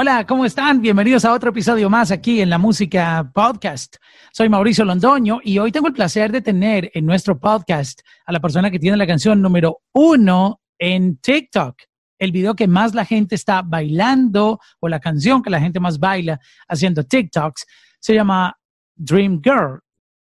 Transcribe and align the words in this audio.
Hola, 0.00 0.24
¿cómo 0.28 0.44
están? 0.44 0.80
Bienvenidos 0.80 1.24
a 1.24 1.32
otro 1.32 1.50
episodio 1.50 1.90
más 1.90 2.12
aquí 2.12 2.40
en 2.40 2.50
la 2.50 2.58
Música 2.58 3.28
Podcast. 3.34 3.96
Soy 4.32 4.48
Mauricio 4.48 4.84
Londoño 4.84 5.40
y 5.42 5.58
hoy 5.58 5.72
tengo 5.72 5.88
el 5.88 5.92
placer 5.92 6.30
de 6.30 6.40
tener 6.40 6.88
en 6.94 7.04
nuestro 7.04 7.40
podcast 7.40 8.02
a 8.24 8.30
la 8.30 8.38
persona 8.38 8.70
que 8.70 8.78
tiene 8.78 8.96
la 8.96 9.08
canción 9.08 9.42
número 9.42 9.80
uno 9.92 10.60
en 10.78 11.16
TikTok, 11.16 11.74
el 12.16 12.30
video 12.30 12.54
que 12.54 12.68
más 12.68 12.94
la 12.94 13.04
gente 13.04 13.34
está 13.34 13.62
bailando 13.62 14.60
o 14.78 14.88
la 14.88 15.00
canción 15.00 15.42
que 15.42 15.50
la 15.50 15.58
gente 15.58 15.80
más 15.80 15.98
baila 15.98 16.38
haciendo 16.68 17.02
TikToks. 17.02 17.66
Se 17.98 18.14
llama 18.14 18.56
Dream 18.94 19.40
Girl. 19.42 19.80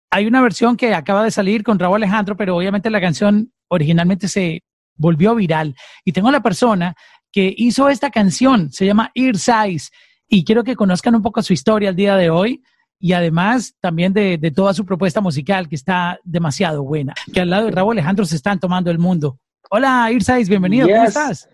Hay 0.09 0.25
una 0.25 0.41
versión 0.41 0.75
que 0.75 0.95
acaba 0.95 1.23
de 1.23 1.29
salir 1.29 1.61
con 1.61 1.77
Raúl 1.77 1.97
Alejandro, 1.97 2.35
pero 2.35 2.57
obviamente 2.57 2.89
la 2.89 2.99
canción 2.99 3.53
originalmente 3.67 4.27
se 4.27 4.63
volvió 4.95 5.35
viral. 5.35 5.75
Y 6.03 6.13
tengo 6.13 6.29
a 6.29 6.31
la 6.31 6.41
persona 6.41 6.95
que 7.31 7.53
hizo 7.57 7.89
esta 7.89 8.09
canción, 8.09 8.71
se 8.71 8.85
llama 8.85 9.11
Ear 9.15 9.37
Size, 9.37 9.89
y 10.27 10.43
quiero 10.43 10.63
que 10.63 10.75
conozcan 10.75 11.15
un 11.15 11.21
poco 11.21 11.41
su 11.41 11.53
historia 11.53 11.89
al 11.89 11.95
día 11.95 12.15
de 12.15 12.29
hoy 12.29 12.61
y 12.99 13.13
además 13.13 13.75
también 13.79 14.13
de, 14.13 14.51
toda 14.55 14.73
su 14.73 14.85
propuesta 14.85 15.21
musical 15.21 15.69
que 15.69 15.75
está 15.75 16.19
demasiado 16.23 16.83
buena, 16.83 17.13
que 17.33 17.41
al 17.41 17.49
lado 17.49 17.65
de 17.65 17.71
Raúl 17.71 17.93
Alejandro 17.93 18.25
se 18.25 18.35
están 18.35 18.59
tomando 18.59 18.91
el 18.91 18.99
mundo. 18.99 19.39
Hola 19.69 20.09
Size, 20.11 20.49
bienvenido, 20.49 20.87
¿cómo 20.87 21.03
estás? 21.03 21.49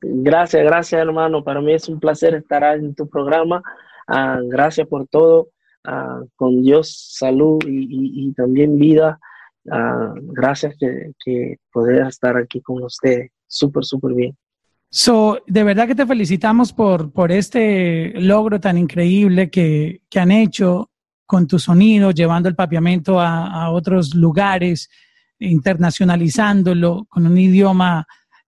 Gracias, 0.00 0.62
gracias 0.62 1.00
hermano, 1.00 1.42
para 1.42 1.60
mí 1.60 1.72
es 1.72 1.88
un 1.88 1.98
placer 1.98 2.34
estar 2.34 2.62
en 2.76 2.94
tu 2.94 3.08
programa, 3.08 3.62
ah, 4.06 4.40
gracias 4.44 4.86
por 4.86 5.06
todo, 5.08 5.48
ah, 5.84 6.20
con 6.36 6.62
Dios 6.62 7.14
salud 7.16 7.58
y, 7.66 8.32
también 8.34 8.78
vida, 8.78 9.18
ah, 9.70 10.12
gracias 10.16 10.74
que, 10.78 11.12
que 11.24 11.56
poder 11.72 12.06
estar 12.06 12.36
aquí 12.36 12.60
con 12.60 12.82
ustedes, 12.82 13.30
súper, 13.46 13.84
súper 13.84 14.14
bien. 14.14 14.36
So, 14.90 15.42
de 15.46 15.64
verdad 15.64 15.86
que 15.86 15.94
te 15.94 16.06
felicitamos 16.06 16.72
por, 16.72 17.12
por 17.12 17.30
este 17.30 18.12
logro 18.20 18.58
tan 18.58 18.78
increíble 18.78 19.50
que, 19.50 20.02
que 20.08 20.20
han 20.20 20.30
hecho 20.30 20.90
con 21.28 21.46
tu 21.46 21.58
sonido, 21.58 22.10
llevando 22.10 22.48
el 22.48 22.54
papiamento 22.54 23.20
a, 23.20 23.70
otros 23.70 24.14
lugares, 24.14 24.88
internacionalizándolo 25.38 27.06
con 27.06 27.26
un 27.26 27.36
idioma 27.36 28.06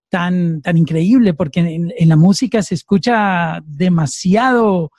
tan, 0.09 0.63
tan 0.63 0.79
increíble, 0.79 1.35
porque 1.35 1.61
en, 1.61 2.09
la 2.09 2.17
música 2.17 2.63
se 2.63 2.75
escucha 2.75 3.61
demasiado 3.67 4.93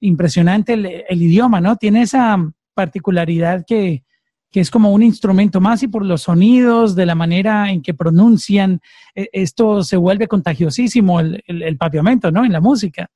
impresionante 0.00 0.72
el, 1.08 1.22
idioma, 1.22 1.60
¿no? 1.60 1.76
Tiene 1.76 2.02
esa 2.02 2.36
particularidad 2.74 3.64
que, 3.64 4.02
que 4.50 4.60
es 4.60 4.70
como 4.70 4.92
un 4.92 5.02
instrumento 5.02 5.60
más 5.60 5.82
y 5.82 5.88
por 5.88 6.04
los 6.04 6.22
sonidos, 6.22 6.94
de 6.94 7.06
la 7.06 7.14
manera 7.14 7.70
en 7.70 7.82
que 7.82 7.94
pronuncian, 7.94 8.80
e, 9.14 9.28
esto 9.32 9.82
se 9.82 9.96
vuelve 9.96 10.26
contagiosísimo 10.26 11.20
el, 11.20 11.42
el, 11.46 11.76
papiamento, 11.76 12.30
¿no? 12.30 12.44
En 12.44 12.52
la 12.52 12.60
música. 12.60 13.10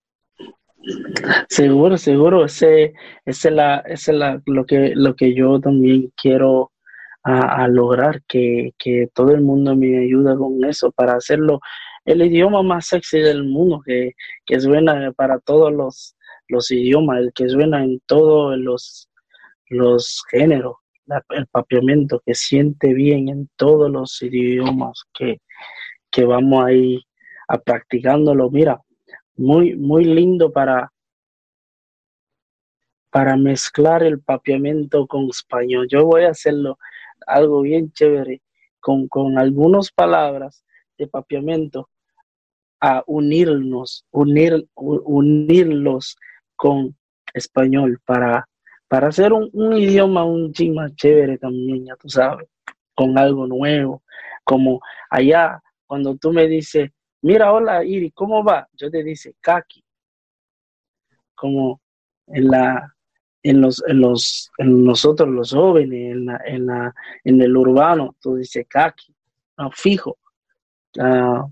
Seguro, 1.49 1.97
seguro, 1.97 2.45
ese, 2.45 2.93
ese 3.25 3.49
es, 3.49 3.55
la, 3.55 3.77
ese 3.87 4.13
la, 4.13 4.43
lo, 4.47 4.67
que, 4.67 4.93
lo 4.95 5.15
que 5.15 5.35
yo 5.35 5.61
también 5.61 6.13
quiero 6.21 6.73
a, 7.25 7.69
lograr, 7.69 8.21
que, 8.27 8.73
que, 8.77 9.09
todo 9.15 9.31
el 9.31 9.43
mundo 9.43 9.77
me 9.77 9.97
ayude 9.97 10.37
con 10.37 10.65
eso 10.65 10.91
para 10.91 11.15
hacerlo 11.15 11.61
el 12.05 12.21
idioma 12.21 12.65
más 12.65 12.89
sexy 12.89 13.21
del 13.21 13.45
mundo, 13.45 13.81
que, 13.87 14.15
que 14.45 14.61
suena 14.61 15.13
para 15.13 15.39
todos 15.39 15.73
los, 15.73 16.17
los 16.49 16.69
idiomas, 16.73 17.21
el 17.21 17.33
que 17.33 17.49
suena 17.49 17.85
en 17.85 18.01
todos 18.07 18.59
los, 18.59 19.09
los 19.69 20.25
géneros 20.33 20.82
el 21.31 21.47
papiamento, 21.49 22.23
que 22.25 22.35
siente 22.35 22.95
bien 22.95 23.29
en 23.29 23.49
todos 23.57 23.91
los 23.91 24.21
idiomas 24.23 25.05
que, 25.13 25.41
que 26.11 26.25
vamos 26.25 26.65
ahí 26.65 27.03
a 27.49 27.59
practicándolo. 27.59 28.51
Mira, 28.51 28.81
muy, 29.37 29.77
muy 29.77 30.05
lindo 30.05 30.53
para, 30.53 30.93
para 33.11 33.37
mezclar 33.37 34.03
el 34.03 34.21
papiamento 34.21 35.07
con 35.07 35.29
español. 35.29 35.89
Yo 35.91 36.05
voy 36.05 36.25
a 36.25 36.31
hacerlo 36.31 36.79
algo 37.27 37.63
bien 37.63 37.93
chévere 37.93 38.43
con, 38.81 39.09
con 39.09 39.39
algunas 39.39 39.91
palabras 39.91 40.65
de 40.99 41.07
papiamento 41.07 41.89
a 42.81 43.03
unirnos, 43.07 44.05
unir, 44.11 44.67
unirlos 44.75 46.17
con 46.57 46.97
español 47.33 48.01
para 48.05 48.49
para 48.93 49.09
hacer 49.09 49.33
un, 49.33 49.49
idioma 49.75 50.23
un 50.23 50.53
ching 50.53 50.75
más 50.75 50.95
chévere 50.97 51.39
también, 51.39 51.87
ya 51.87 51.97
tú 51.97 52.11
sabes, 52.11 52.47
con 52.95 53.17
algo 53.17 53.47
nuevo, 53.47 54.03
como 54.45 54.83
allá, 55.09 55.63
cuando 55.87 56.15
tú 56.19 56.31
me 56.31 56.47
dices, 56.47 56.91
mira, 57.23 57.55
hola 57.55 57.83
Iri, 57.83 58.11
¿cómo 58.11 58.45
va? 58.45 58.69
Yo 58.75 58.91
te 58.91 59.03
dice, 59.03 59.35
kaki, 59.41 59.83
como 61.35 61.81
en 62.27 62.49
la, 62.49 62.95
en 63.43 63.63
los, 63.63 63.83
en 63.89 63.99
los, 63.99 64.51
en 64.59 64.85
nosotros 64.85 65.31
los 65.31 65.53
jóvenes, 65.53 66.13
en 66.13 66.27
la, 66.27 66.43
en 66.45 66.67
la, 66.67 66.95
en 67.25 67.41
el 67.41 67.57
urbano, 67.57 68.15
tú 68.21 68.35
dices 68.37 68.67
kaki, 68.69 69.17
no, 69.57 69.71
fijo, 69.71 70.19
uh, 70.99 71.51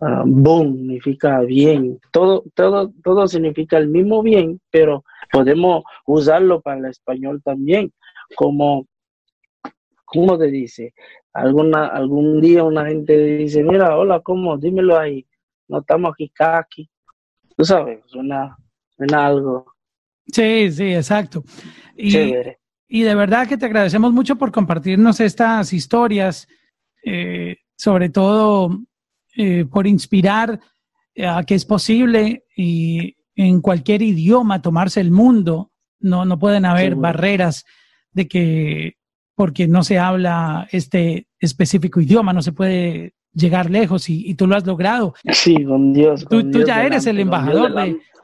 boom 0.00 0.76
significa 0.76 1.40
bien, 1.40 1.98
todo, 2.12 2.44
todo, 2.54 2.92
todo 3.02 3.26
significa 3.28 3.78
el 3.78 3.88
mismo 3.88 4.22
bien, 4.22 4.60
pero 4.70 5.04
podemos 5.32 5.84
usarlo 6.06 6.60
para 6.60 6.78
el 6.78 6.84
español 6.86 7.40
también, 7.42 7.92
como, 8.34 8.86
¿cómo 10.04 10.38
te 10.38 10.46
dice? 10.46 10.92
Alguna, 11.32 11.86
algún 11.86 12.40
día 12.40 12.64
una 12.64 12.86
gente 12.86 13.16
dice, 13.18 13.62
mira, 13.62 13.96
hola, 13.96 14.20
¿cómo? 14.20 14.56
Dímelo 14.58 14.98
ahí, 14.98 15.26
no 15.68 15.80
estamos 15.80 16.12
aquí, 16.12 16.30
aquí. 16.38 16.90
Tú 17.56 17.64
sabes, 17.64 18.00
suena, 18.06 18.56
suena 18.96 19.26
algo. 19.26 19.66
Sí, 20.26 20.70
sí, 20.72 20.94
exacto. 20.94 21.42
Y, 21.96 22.34
y 22.88 23.02
de 23.02 23.14
verdad 23.14 23.48
que 23.48 23.56
te 23.56 23.66
agradecemos 23.66 24.12
mucho 24.12 24.36
por 24.36 24.52
compartirnos 24.52 25.20
estas 25.20 25.72
historias, 25.72 26.48
eh, 27.04 27.56
sobre 27.76 28.10
todo 28.10 28.70
eh, 29.36 29.64
por 29.64 29.86
inspirar 29.86 30.60
a 31.24 31.44
que 31.44 31.54
es 31.54 31.64
posible 31.64 32.44
y 32.56 33.16
en 33.34 33.60
cualquier 33.60 34.02
idioma 34.02 34.62
tomarse 34.62 35.00
el 35.00 35.10
mundo. 35.10 35.72
No, 36.00 36.24
no 36.24 36.38
pueden 36.38 36.64
haber 36.64 36.94
barreras 36.94 37.64
de 38.12 38.28
que 38.28 38.96
porque 39.34 39.68
no 39.68 39.84
se 39.84 39.98
habla 39.98 40.66
este 40.72 41.28
específico 41.38 42.00
idioma, 42.00 42.32
no 42.32 42.42
se 42.42 42.52
puede 42.52 43.15
llegar 43.36 43.70
lejos 43.70 44.08
y, 44.08 44.34
tú 44.34 44.46
lo 44.46 44.56
has 44.56 44.66
logrado. 44.66 45.14
Sí, 45.30 45.64
con 45.64 45.92
Dios. 45.92 46.26
tú, 46.28 46.42
ya 46.64 46.84
eres 46.84 47.06
el 47.06 47.20
embajador 47.20 47.72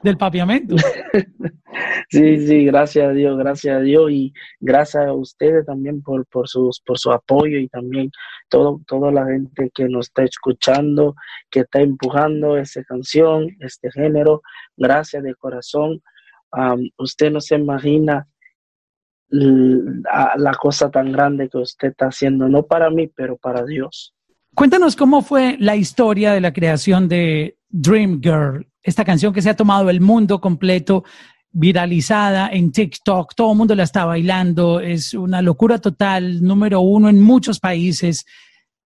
del 0.01 0.17
papiamento. 0.17 0.75
sí, 2.09 2.45
sí, 2.45 2.65
gracias 2.65 3.07
a 3.07 3.11
Dios, 3.11 3.37
gracias 3.37 3.77
a 3.77 3.79
Dios 3.79 4.11
y 4.11 4.33
gracias 4.59 5.05
a 5.05 5.13
ustedes 5.13 5.65
también 5.65 6.01
por, 6.01 6.25
por, 6.25 6.49
sus, 6.49 6.81
por 6.81 6.97
su 6.97 7.11
apoyo 7.11 7.57
y 7.57 7.69
también 7.69 8.11
todo, 8.49 8.81
toda 8.87 9.11
la 9.11 9.25
gente 9.25 9.71
que 9.73 9.87
nos 9.87 10.07
está 10.07 10.23
escuchando, 10.23 11.15
que 11.49 11.61
está 11.61 11.81
empujando 11.81 12.57
esa 12.57 12.83
canción, 12.83 13.47
este 13.59 13.91
género. 13.91 14.41
Gracias 14.75 15.23
de 15.23 15.35
corazón. 15.35 16.01
usted 16.97 17.31
no 17.31 17.39
se 17.39 17.55
imagina 17.55 18.27
la 19.29 20.53
cosa 20.59 20.91
tan 20.91 21.11
grande 21.11 21.49
que 21.49 21.57
usted 21.57 21.89
está 21.89 22.07
haciendo, 22.07 22.47
no 22.49 22.63
para 22.63 22.89
mí, 22.89 23.07
pero 23.07 23.37
para 23.37 23.63
Dios. 23.65 24.12
Cuéntanos 24.55 24.95
cómo 24.95 25.23
fue 25.23 25.57
la 25.59 25.75
historia 25.75 26.31
de 26.31 26.39
la 26.39 26.53
creación 26.53 27.07
de 27.07 27.57
Dream 27.69 28.21
Girl, 28.21 28.67
esta 28.83 29.03
canción 29.03 29.33
que 29.33 29.41
se 29.41 29.49
ha 29.49 29.55
tomado 29.55 29.89
el 29.89 29.99
mundo 29.99 30.39
completo, 30.39 31.03
viralizada 31.51 32.49
en 32.49 32.71
TikTok, 32.71 33.33
todo 33.33 33.51
el 33.53 33.57
mundo 33.57 33.73
la 33.73 33.83
está 33.83 34.05
bailando, 34.05 34.79
es 34.79 35.15
una 35.15 35.41
locura 35.41 35.79
total, 35.79 36.43
número 36.43 36.81
uno 36.81 37.09
en 37.09 37.19
muchos 37.19 37.59
países 37.59 38.25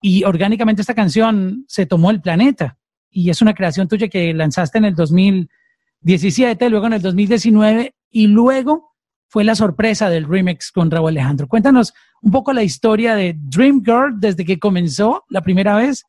y 0.02 0.26
orgánicamente 0.26 0.82
esta 0.82 0.94
canción 0.94 1.64
se 1.70 1.86
tomó 1.86 2.12
el 2.12 2.22
planeta 2.22 2.78
y 3.10 3.30
es 3.30 3.42
una 3.42 3.54
creación 3.54 3.88
tuya 3.88 4.10
que 4.10 4.34
lanzaste 4.34 4.78
en 4.78 4.86
el 4.86 4.96
2017, 4.96 6.70
luego 6.70 6.88
en 6.88 6.94
el 6.94 7.02
2019 7.02 7.96
y 8.12 8.28
luego 8.28 8.95
fue 9.36 9.44
la 9.44 9.56
sorpresa 9.56 10.10
del 10.10 10.30
remix 10.30 10.72
con 10.72 10.90
Raúl 10.90 11.10
Alejandro. 11.10 11.50
Cuéntanos 11.50 11.94
un 12.22 12.32
poco 12.32 12.54
la 12.54 12.64
historia 12.64 13.16
de 13.16 13.36
Dream 13.38 13.82
Girl 13.84 14.18
desde 14.18 14.46
que 14.46 14.60
comenzó 14.60 15.26
la 15.28 15.42
primera 15.42 15.76
vez 15.76 16.06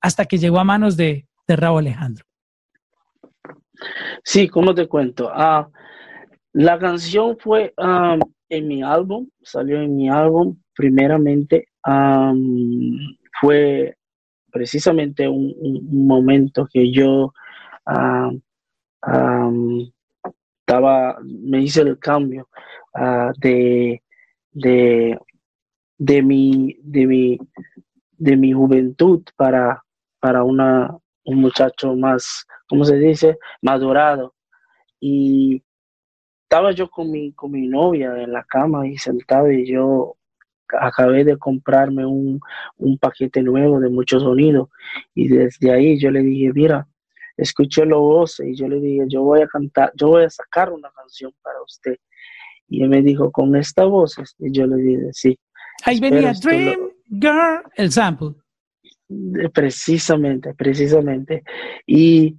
hasta 0.00 0.26
que 0.26 0.38
llegó 0.38 0.60
a 0.60 0.64
manos 0.64 0.96
de, 0.96 1.26
de 1.48 1.56
Raúl 1.56 1.80
Alejandro. 1.80 2.24
Sí, 4.22 4.46
¿cómo 4.46 4.76
te 4.76 4.86
cuento? 4.86 5.28
Ah, 5.34 5.68
la 6.52 6.78
canción 6.78 7.36
fue 7.40 7.74
en 8.48 8.68
mi 8.68 8.84
álbum, 8.84 9.28
salió 9.42 9.82
en 9.82 9.96
mi 9.96 10.08
álbum, 10.08 10.56
primeramente 10.72 11.70
fue 13.40 13.96
precisamente 14.52 15.26
un, 15.26 15.52
momento 16.06 16.68
que 16.72 16.92
yo 16.92 17.32
estaba, 20.68 21.16
me 21.22 21.62
hice 21.62 21.80
el 21.80 21.98
cambio 21.98 22.46
ah, 22.94 23.32
de, 23.38 24.02
de, 24.52 25.18
de, 25.96 26.22
mi, 26.22 26.76
de, 26.82 27.06
mi, 27.06 27.38
de 28.18 28.36
mi 28.36 28.52
juventud 28.52 29.22
para, 29.34 29.82
para 30.20 30.44
una, 30.44 30.94
un 31.24 31.36
muchacho 31.40 31.96
más, 31.96 32.46
¿cómo 32.68 32.84
se 32.84 32.96
dice? 32.98 33.38
Madurado. 33.62 34.34
y 35.00 35.62
estaba 36.42 36.72
yo 36.72 36.90
con 36.90 37.10
mi, 37.10 37.32
con 37.32 37.50
mi 37.52 37.66
novia 37.66 38.22
en 38.22 38.32
la 38.32 38.44
cama 38.44 38.86
y 38.86 38.98
sentado 38.98 39.50
y 39.50 39.66
yo 39.66 40.16
acabé 40.68 41.24
de 41.24 41.38
comprarme 41.38 42.04
un, 42.04 42.40
un 42.76 42.98
paquete 42.98 43.42
nuevo 43.42 43.80
de 43.80 43.88
mucho 43.88 44.20
sonido 44.20 44.70
y 45.14 45.28
desde 45.28 45.72
ahí 45.72 45.98
yo 45.98 46.10
le 46.10 46.20
dije, 46.20 46.52
mira, 46.52 46.86
escuché 47.38 47.86
los 47.86 48.00
voces 48.00 48.46
y 48.48 48.56
yo 48.56 48.68
le 48.68 48.80
dije, 48.80 49.04
yo 49.08 49.22
voy 49.22 49.40
a 49.40 49.46
cantar, 49.46 49.92
yo 49.94 50.08
voy 50.08 50.24
a 50.24 50.30
sacar 50.30 50.70
una 50.72 50.90
canción 50.90 51.32
para 51.42 51.62
usted. 51.62 51.96
Y 52.68 52.82
él 52.82 52.90
me 52.90 53.00
dijo, 53.00 53.30
con 53.32 53.56
estas 53.56 53.88
voces, 53.88 54.34
y 54.38 54.52
yo 54.52 54.66
le 54.66 54.76
dije, 54.76 55.08
sí. 55.12 55.38
Ahí 55.84 56.00
venía 56.00 56.32
Dream 56.32 56.90
Girl, 57.08 57.62
el 57.76 57.90
sample. 57.90 58.34
Precisamente, 59.54 60.52
precisamente. 60.52 61.44
Y 61.86 62.36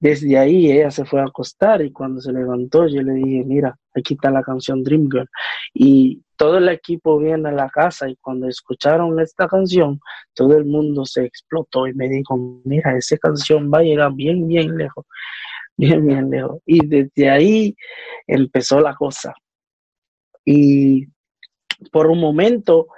desde 0.00 0.38
ahí 0.38 0.72
ella 0.72 0.90
se 0.90 1.04
fue 1.04 1.20
a 1.20 1.24
acostar 1.24 1.82
y 1.82 1.92
cuando 1.92 2.22
se 2.22 2.32
levantó 2.32 2.88
yo 2.88 3.02
le 3.02 3.12
dije, 3.12 3.44
mira, 3.44 3.78
aquí 3.94 4.14
está 4.14 4.30
la 4.30 4.42
canción 4.42 4.82
Dream 4.82 5.08
Girl. 5.10 5.28
Y 5.74 6.22
todo 6.36 6.56
el 6.56 6.70
equipo 6.70 7.18
viene 7.18 7.50
a 7.50 7.52
la 7.52 7.68
casa 7.68 8.08
y 8.08 8.16
cuando 8.16 8.48
escucharon 8.48 9.20
esta 9.20 9.46
canción, 9.46 10.00
todo 10.34 10.56
el 10.56 10.64
mundo 10.64 11.04
se 11.04 11.24
explotó 11.24 11.86
y 11.86 11.92
me 11.92 12.08
dijo, 12.08 12.34
mira, 12.64 12.96
esa 12.96 13.18
canción 13.18 13.70
va 13.72 13.80
a 13.80 13.82
llegar 13.82 14.14
bien, 14.14 14.48
bien 14.48 14.74
lejos, 14.76 15.04
bien, 15.76 16.06
bien 16.06 16.30
lejos. 16.30 16.62
Y 16.64 16.86
desde 16.86 17.28
ahí 17.28 17.76
empezó 18.26 18.80
la 18.80 18.94
cosa. 18.94 19.34
Y 20.46 21.06
por 21.92 22.06
un 22.06 22.20
momento 22.20 22.88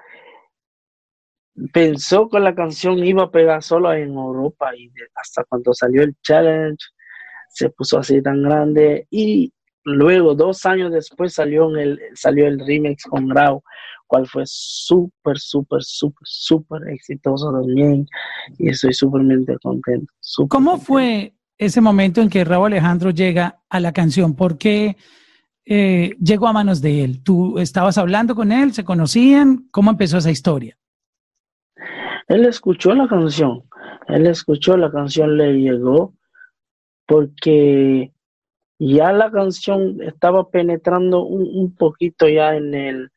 pensó 1.73 2.29
que 2.29 2.41
la 2.41 2.55
canción 2.55 2.99
iba 3.05 3.25
a 3.25 3.31
pegar 3.31 3.63
solo 3.63 3.93
en 3.93 4.11
Europa 4.11 4.75
y 4.77 4.91
hasta 5.15 5.45
cuando 5.45 5.75
salió 5.75 6.03
el 6.03 6.17
challenge 6.23 6.85
se 7.49 7.69
puso 7.71 7.99
así 7.99 8.23
tan 8.23 8.43
grande 8.43 9.07
y 9.11 9.53
luego 9.85 10.35
dos 10.35 10.65
años 10.65 10.93
después 10.93 11.35
salió 11.35 11.69
el 11.77 12.01
salió 12.15 12.47
el 12.47 12.59
remix 12.59 13.05
con 13.05 13.29
Grau 13.29 13.63
cual 14.07 14.27
fue 14.27 14.45
súper 14.47 15.39
súper 15.39 15.83
súper 15.83 16.23
súper 16.27 16.89
exitoso 16.89 17.53
también 17.53 18.07
y 18.59 18.71
estoy 18.71 18.95
súpermente 18.95 19.57
contento 19.63 20.11
¿cómo 20.49 20.79
fue 20.79 21.35
ese 21.59 21.81
momento 21.81 22.23
en 22.23 22.31
que 22.31 22.45
Raúl 22.45 22.73
Alejandro 22.73 23.11
llega 23.11 23.63
a 23.69 23.79
la 23.79 23.93
canción? 23.93 24.35
¿por 24.35 24.57
qué 24.57 24.97
eh, 25.65 26.17
llegó 26.21 26.49
a 26.49 26.53
manos 26.53 26.81
de 26.81 27.05
él? 27.05 27.23
¿tú 27.23 27.59
estabas 27.59 27.99
hablando 27.99 28.35
con 28.35 28.51
él? 28.53 28.73
¿se 28.73 28.85
conocían? 28.85 29.69
¿cómo 29.71 29.91
empezó 29.91 30.19
esa 30.19 30.31
historia? 30.31 30.77
Él 32.33 32.47
escuchó 32.47 32.95
la 32.95 33.07
canción, 33.09 33.65
él 34.09 34.27
escuchó 34.27 34.79
la 34.79 34.91
canción, 34.91 35.37
le 35.37 35.53
llegó, 35.53 36.15
porque 37.07 38.11
ya 38.79 39.13
la 39.13 39.31
canción 39.31 39.99
estaba 40.01 40.49
penetrando 40.49 41.25
un, 41.25 41.77
poquito 41.77 42.27
ya 42.27 42.57
en 42.57 42.73
el, 42.73 43.11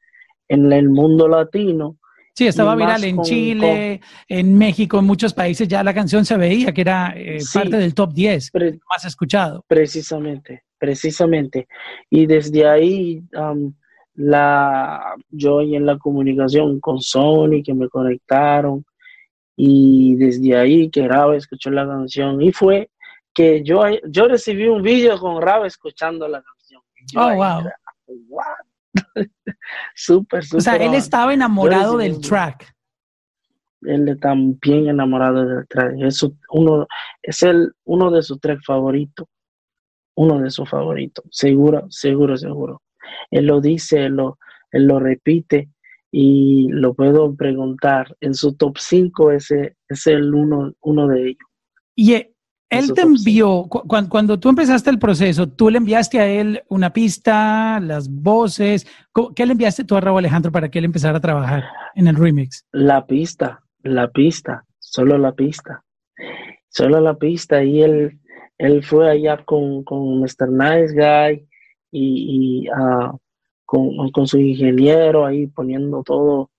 en 0.50 0.74
el 0.74 0.90
mundo 0.90 1.30
latino. 1.30 1.96
Sí, 2.34 2.48
estaba 2.48 2.76
viral 2.76 3.06
en 3.06 3.22
Chile, 3.22 4.02
en 4.28 4.58
México, 4.58 5.00
en 5.00 5.06
muchos 5.06 5.34
países 5.34 5.66
ya 5.70 5.82
la 5.82 5.94
canción 5.94 6.26
se 6.26 6.36
veía 6.36 6.74
que 6.74 6.82
era 6.82 7.14
eh, 7.16 7.40
parte 7.54 7.78
del 7.78 7.94
top 7.94 8.12
10 8.12 8.52
más 8.90 9.06
escuchado. 9.06 9.64
Precisamente, 9.66 10.64
precisamente. 10.78 11.70
Y 12.10 12.26
desde 12.26 12.68
ahí 12.68 13.24
la, 14.16 15.16
yo 15.30 15.62
y 15.62 15.78
en 15.78 15.86
la 15.86 15.98
comunicación 15.98 16.82
con 16.82 17.00
Sony 17.00 17.64
que 17.64 17.74
me 17.74 17.88
conectaron 17.88 18.84
y 19.56 20.16
desde 20.16 20.57
ahí 20.57 20.90
que 20.90 21.07
Raba 21.07 21.36
escuchó 21.36 21.69
la 21.72 21.88
canción 21.88 22.42
y 22.42 22.52
fue 22.52 22.90
que 23.34 23.63
yo, 23.63 23.84
yo 24.07 24.28
recibí 24.28 24.68
un 24.68 24.81
vídeo 24.81 25.19
con 25.19 25.42
Raba 25.42 25.68
escuchando 25.68 26.28
la 26.28 26.42
canción. 26.42 26.81
oh, 27.18 27.36
wow. 27.36 27.63
súper, 29.96 30.44
súper. 30.46 30.57
O 30.57 30.62
sea, 30.62 30.75
él 30.75 30.94
estaba 30.94 31.34
enamorado 31.34 31.98
del 31.98 32.19
track. 32.22 32.74
Él 33.81 34.18
también 34.19 34.88
enamorado 34.88 35.46
del 35.46 35.68
track. 35.68 35.96
Es, 36.00 36.25
uno, 36.50 36.88
es 37.22 37.44
el, 37.44 37.74
uno 37.84 38.10
de 38.10 38.24
sus 38.24 38.40
tracks 38.40 38.66
favoritos. 38.66 39.28
Uno 40.16 40.40
de 40.40 40.50
sus 40.50 40.69
favoritos. 40.69 41.25
Seguro, 41.30 41.86
seguro, 41.90 42.38
seguro. 42.38 42.81
Él 43.30 43.46
lo 43.46 43.60
dice, 43.60 44.06
él 44.06 44.13
lo, 44.13 44.40
él 44.72 44.86
lo 44.86 45.00
repite 45.00 45.69
y 46.18 46.70
lo 46.70 46.94
puedo 46.94 47.36
preguntar. 47.36 48.16
En 48.22 48.36
su 48.36 48.56
top 48.56 48.78
5 48.78 49.32
ese 49.32 49.76
es 49.90 50.08
el 50.08 50.34
uno, 50.34 50.72
uno 50.80 51.10
de 51.10 51.24
ellos. 51.24 51.50
Y 51.94 52.14
e, 52.14 52.34
él 52.70 52.94
te 52.94 53.02
envió, 53.02 53.64
cuando, 53.68 54.40
tú 54.40 54.48
empezaste 54.48 54.90
el 54.90 54.98
proceso, 54.98 55.50
tú 55.50 55.70
le 55.70 55.78
enviaste 55.78 56.22
a 56.22 56.26
él 56.26 56.64
una 56.70 56.94
pista, 56.94 57.82
las 57.82 58.10
voces. 58.10 58.88
¿Qué 59.36 59.46
le 59.46 59.52
enviaste 59.52 59.84
tú 59.84 59.98
a 59.98 60.00
Raúl 60.00 60.20
Alejandro 60.20 60.54
para 60.54 60.72
que 60.72 60.80
él 60.80 60.86
empezara 60.86 61.18
a 61.18 61.22
trabajar 61.22 61.66
en 61.96 62.08
el 62.08 62.16
remix? 62.16 62.66
La 62.72 63.06
pista, 63.06 63.62
la 63.84 64.10
pista, 64.10 64.64
solo 64.80 65.18
la 65.18 65.34
pista. 65.34 65.84
Solo 66.70 67.02
la 67.02 67.16
pista. 67.16 67.62
Y 67.62 67.82
él, 67.84 68.22
él 68.58 68.86
fue 68.86 69.12
allá 69.12 69.44
con, 69.44 69.84
con 69.84 70.22
Mr. 70.22 70.50
Nice 70.50 70.94
Guy 70.94 71.46
y, 71.92 72.64
y 72.64 72.70
uh, 72.70 73.20
con, 73.66 74.28
su 74.28 74.40
ingeniero 74.40 75.26
ahí 75.26 75.48
poniendo 75.48 76.04
todo 76.04 76.52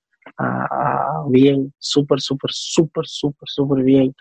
bien, 1.28 1.72
súper, 1.78 2.20
súper, 2.20 2.50
súper, 2.52 3.06
súper, 3.06 3.48
súper 3.48 3.84
bien. 3.84 4.14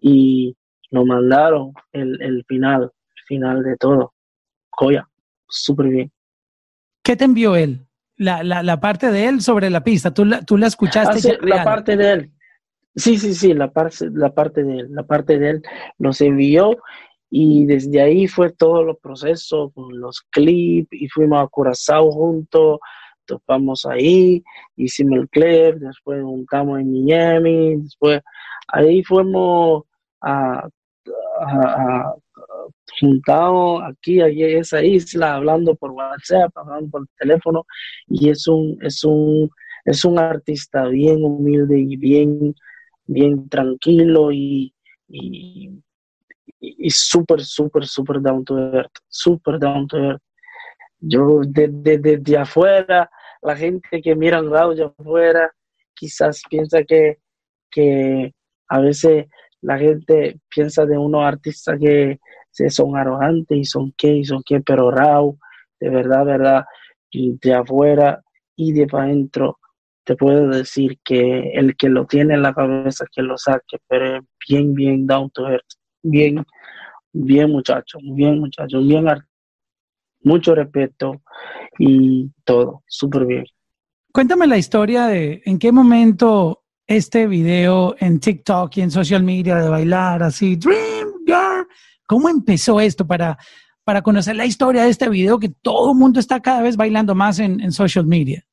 Y 0.00 0.56
nos 0.90 1.06
mandaron 1.06 1.72
el, 1.92 2.44
final, 2.46 2.82
el 2.82 3.24
final 3.26 3.62
de 3.62 3.76
todo. 3.76 4.12
Joya, 4.70 5.08
súper 5.48 5.86
bien. 5.88 6.12
¿Qué 7.02 7.16
te 7.16 7.24
envió 7.24 7.56
él? 7.56 7.86
La, 8.16 8.42
la, 8.42 8.80
parte 8.80 9.10
de 9.10 9.26
él 9.26 9.40
sobre 9.40 9.68
la 9.68 9.82
pista, 9.82 10.14
¿tú 10.14 10.24
la, 10.24 10.42
tú 10.42 10.56
la 10.56 10.68
escuchaste? 10.68 11.32
Ah, 11.32 11.38
la 11.42 11.64
parte 11.64 11.96
de 11.96 12.12
él. 12.12 12.32
Sí, 12.94 13.18
sí, 13.18 13.34
sí, 13.34 13.54
la 13.54 13.72
parte, 13.72 14.10
la 14.12 14.32
parte 14.34 14.62
de 14.62 14.80
él, 14.80 14.88
la 14.90 15.02
parte 15.04 15.38
de 15.38 15.50
él 15.50 15.62
nos 15.98 16.20
envió 16.20 16.76
y 17.34 17.64
desde 17.64 18.02
ahí 18.02 18.28
fue 18.28 18.52
todo 18.52 18.84
los 18.84 18.98
procesos 18.98 19.72
con 19.72 19.98
los 19.98 20.20
clips 20.20 20.92
y 20.92 21.08
fuimos 21.08 21.42
a 21.42 21.48
Curazao 21.48 22.12
juntos, 22.12 22.78
topamos 23.24 23.86
ahí, 23.86 24.44
hicimos 24.76 25.20
el 25.20 25.28
clip, 25.30 25.76
después 25.76 26.22
juntamos 26.22 26.80
en 26.80 26.92
Miami, 26.92 27.76
después 27.76 28.20
ahí 28.68 29.02
fuimos 29.02 29.84
a, 30.20 30.68
a, 31.40 32.14
juntado 33.00 33.82
aquí, 33.82 34.20
allí, 34.20 34.44
esa 34.44 34.84
isla, 34.84 35.36
hablando 35.36 35.74
por 35.74 35.92
WhatsApp, 35.92 36.52
hablando 36.54 36.90
por 36.90 37.06
teléfono, 37.18 37.64
y 38.08 38.28
es 38.28 38.46
un, 38.46 38.76
es 38.82 39.02
un, 39.04 39.50
es 39.86 40.04
un 40.04 40.18
artista 40.18 40.84
bien 40.86 41.24
humilde 41.24 41.80
y 41.80 41.96
bien, 41.96 42.54
bien 43.06 43.48
tranquilo 43.48 44.32
y, 44.32 44.74
súper, 46.90 47.42
súper, 47.42 47.86
súper 47.86 48.20
down 48.20 48.44
to 48.44 48.56
earth, 48.58 48.98
súper 49.08 49.58
down 49.58 49.86
to 49.88 49.96
earth. 49.98 50.22
Yo 51.00 51.40
desde 51.44 52.18
de, 52.18 52.38
afuera, 52.38 53.10
la 53.42 53.56
gente 53.56 54.00
que 54.00 54.14
mira 54.14 54.38
al 54.38 54.50
lado 54.50 54.74
de 54.74 54.84
afuera, 54.84 55.52
quizás 55.94 56.42
piensa 56.48 56.84
que, 56.84 57.18
que 57.70 58.32
a 58.68 58.80
veces 58.80 59.26
la 59.60 59.78
gente 59.78 60.40
piensa 60.48 60.86
de 60.86 60.96
unos 60.96 61.24
artistas 61.24 61.78
que 61.80 62.18
son 62.70 62.96
arrogantes 62.96 63.58
y 63.58 63.64
son 63.64 63.92
qué 63.96 64.16
y 64.16 64.24
son 64.24 64.42
qué, 64.44 64.60
pero 64.60 64.90
Raúl, 64.90 65.38
de 65.80 65.90
verdad, 65.90 66.24
verdad, 66.24 66.64
de 67.12 67.54
afuera 67.54 68.22
y 68.56 68.72
de 68.72 68.86
para 68.86 69.04
adentro, 69.04 69.58
te 70.04 70.16
puedo 70.16 70.48
decir 70.48 70.98
que 71.04 71.52
el 71.54 71.76
que 71.76 71.88
lo 71.88 72.06
tiene 72.06 72.34
en 72.34 72.42
la 72.42 72.54
cabeza, 72.54 73.06
que 73.10 73.22
lo 73.22 73.36
saque, 73.38 73.78
pero 73.88 74.18
es 74.18 74.22
bien, 74.48 74.74
bien 74.74 75.06
down 75.06 75.30
to 75.30 75.48
earth 75.48 75.81
bien, 76.02 76.44
bien 77.12 77.50
muchacho, 77.50 77.98
bien 78.02 78.40
muchacho, 78.40 78.80
bien 78.80 79.06
mucho 80.24 80.54
respeto 80.54 81.22
y 81.78 82.30
todo, 82.44 82.82
súper 82.86 83.26
bien. 83.26 83.44
Cuéntame 84.12 84.46
la 84.46 84.58
historia 84.58 85.06
de 85.06 85.42
en 85.44 85.58
qué 85.58 85.72
momento 85.72 86.62
este 86.86 87.26
video 87.26 87.96
en 87.98 88.20
TikTok 88.20 88.76
y 88.76 88.82
en 88.82 88.90
social 88.90 89.22
media 89.22 89.56
de 89.56 89.68
bailar 89.68 90.22
así, 90.22 90.56
Dream 90.56 91.08
Girl, 91.26 91.66
¿cómo 92.06 92.28
empezó 92.28 92.80
esto 92.80 93.06
para, 93.06 93.38
para 93.84 94.02
conocer 94.02 94.36
la 94.36 94.44
historia 94.44 94.84
de 94.84 94.90
este 94.90 95.08
video 95.08 95.38
que 95.38 95.48
todo 95.48 95.92
el 95.92 95.98
mundo 95.98 96.20
está 96.20 96.40
cada 96.40 96.62
vez 96.62 96.76
bailando 96.76 97.14
más 97.14 97.38
en, 97.38 97.60
en 97.60 97.72
social 97.72 98.06
media? 98.06 98.44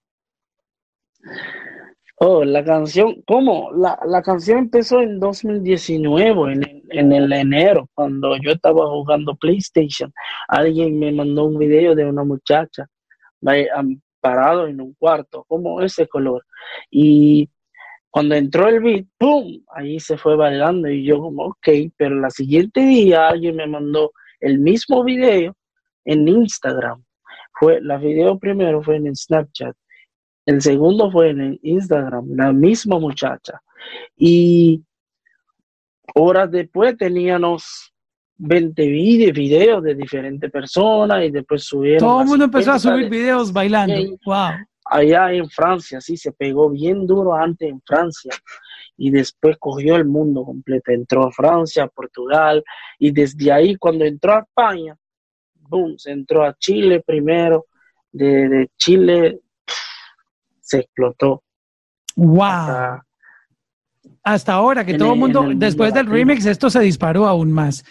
Oh, 2.22 2.44
la 2.44 2.64
canción, 2.64 3.22
¿cómo? 3.26 3.72
La, 3.72 3.98
la 4.06 4.22
canción 4.22 4.60
empezó 4.60 5.02
en 5.02 5.20
2019, 5.20 6.54
en, 6.54 6.79
en 6.92 7.12
el 7.12 7.32
enero, 7.32 7.90
cuando 7.94 8.36
yo 8.38 8.52
estaba 8.52 8.88
jugando 8.88 9.36
PlayStation. 9.36 10.12
Alguien 10.48 11.00
me 11.00 11.12
mandó 11.12 11.46
un 11.46 11.58
video 11.58 11.96
de 11.96 12.06
una 12.06 12.24
muchacha 12.24 12.88
parado 14.22 14.68
en 14.68 14.82
un 14.82 14.94
cuarto, 14.96 15.46
como 15.48 15.82
ese 15.82 16.08
color. 16.08 16.46
Y 16.92 17.50
cuando 18.10 18.36
entró 18.36 18.68
el 18.68 18.82
beat, 18.82 19.06
¡pum! 19.18 19.64
Ahí 19.74 20.00
se 20.00 20.18
fue 20.18 20.36
bailando 20.36 20.90
y 20.90 21.04
yo 21.04 21.20
como, 21.20 21.46
ok, 21.46 21.68
pero 21.98 22.20
la 22.20 22.30
siguiente 22.30 22.82
día 22.82 23.28
alguien 23.30 23.56
me 23.56 23.68
mandó 23.68 24.12
el 24.40 24.60
mismo 24.60 25.04
video 25.04 25.56
en 26.06 26.28
Instagram. 26.28 27.04
Fue, 27.54 27.82
la 27.82 27.98
video 27.98 28.38
primero 28.40 28.82
fue 28.82 28.98
en 28.98 29.16
Snapchat. 29.16 29.76
El 30.46 30.62
segundo 30.62 31.12
fue 31.12 31.30
en 31.30 31.60
Instagram, 31.62 32.30
la 32.36 32.52
misma 32.52 33.00
muchacha. 33.00 33.62
Y 34.18 34.84
horas 36.16 36.52
después 36.52 36.98
teníamos 36.98 37.94
20 38.38 38.88
videos 39.32 39.84
de 39.84 39.96
diferentes 39.96 40.50
personas 40.50 41.26
y 41.26 41.30
después 41.30 41.64
subieron. 41.64 42.00
Todo 42.00 42.22
el 42.22 42.28
mundo 42.28 42.46
empezó 42.46 42.72
a 42.72 42.80
subir 42.80 43.10
videos 43.10 43.52
bailando. 43.52 43.96
wow. 44.26 44.52
Allá 44.86 45.32
en 45.34 45.48
Francia, 45.50 46.02
sí, 46.02 46.18
se 46.18 46.32
pegó 46.32 46.70
bien 46.72 47.06
duro 47.06 47.36
antes 47.36 47.70
en 47.70 47.80
Francia 47.86 48.32
y 48.98 49.12
después 49.12 49.56
cogió 49.60 49.98
el 49.98 50.06
mundo 50.06 50.44
completo. 50.44 50.92
Entró 50.92 51.28
a 51.28 51.32
Francia, 51.32 51.84
a 51.84 51.88
Portugal 51.88 52.64
y 52.98 53.12
desde 53.12 53.52
ahí 53.52 53.76
cuando 53.76 54.06
entró 54.06 54.34
a 54.34 54.40
España, 54.40 54.98
boom, 55.56 56.00
se 56.00 56.12
entró 56.12 56.44
a 56.44 56.56
Chile 56.58 57.04
primero. 57.06 57.68
De, 58.12 58.72
Chile 58.78 59.42
se 60.60 60.80
explotó. 60.80 61.44
Wow. 62.16 62.42
Hasta, 62.44 63.06
ahora 64.24 64.86
que 64.86 64.96
todo 64.96 65.14
el 65.14 65.20
mundo, 65.20 65.46
después 65.56 65.94
del 65.94 66.08
remix, 66.08 66.46
esto 66.46 66.70
se 66.70 66.80
disparó 66.82 67.28
aún 67.28 67.52
más. 67.52 67.84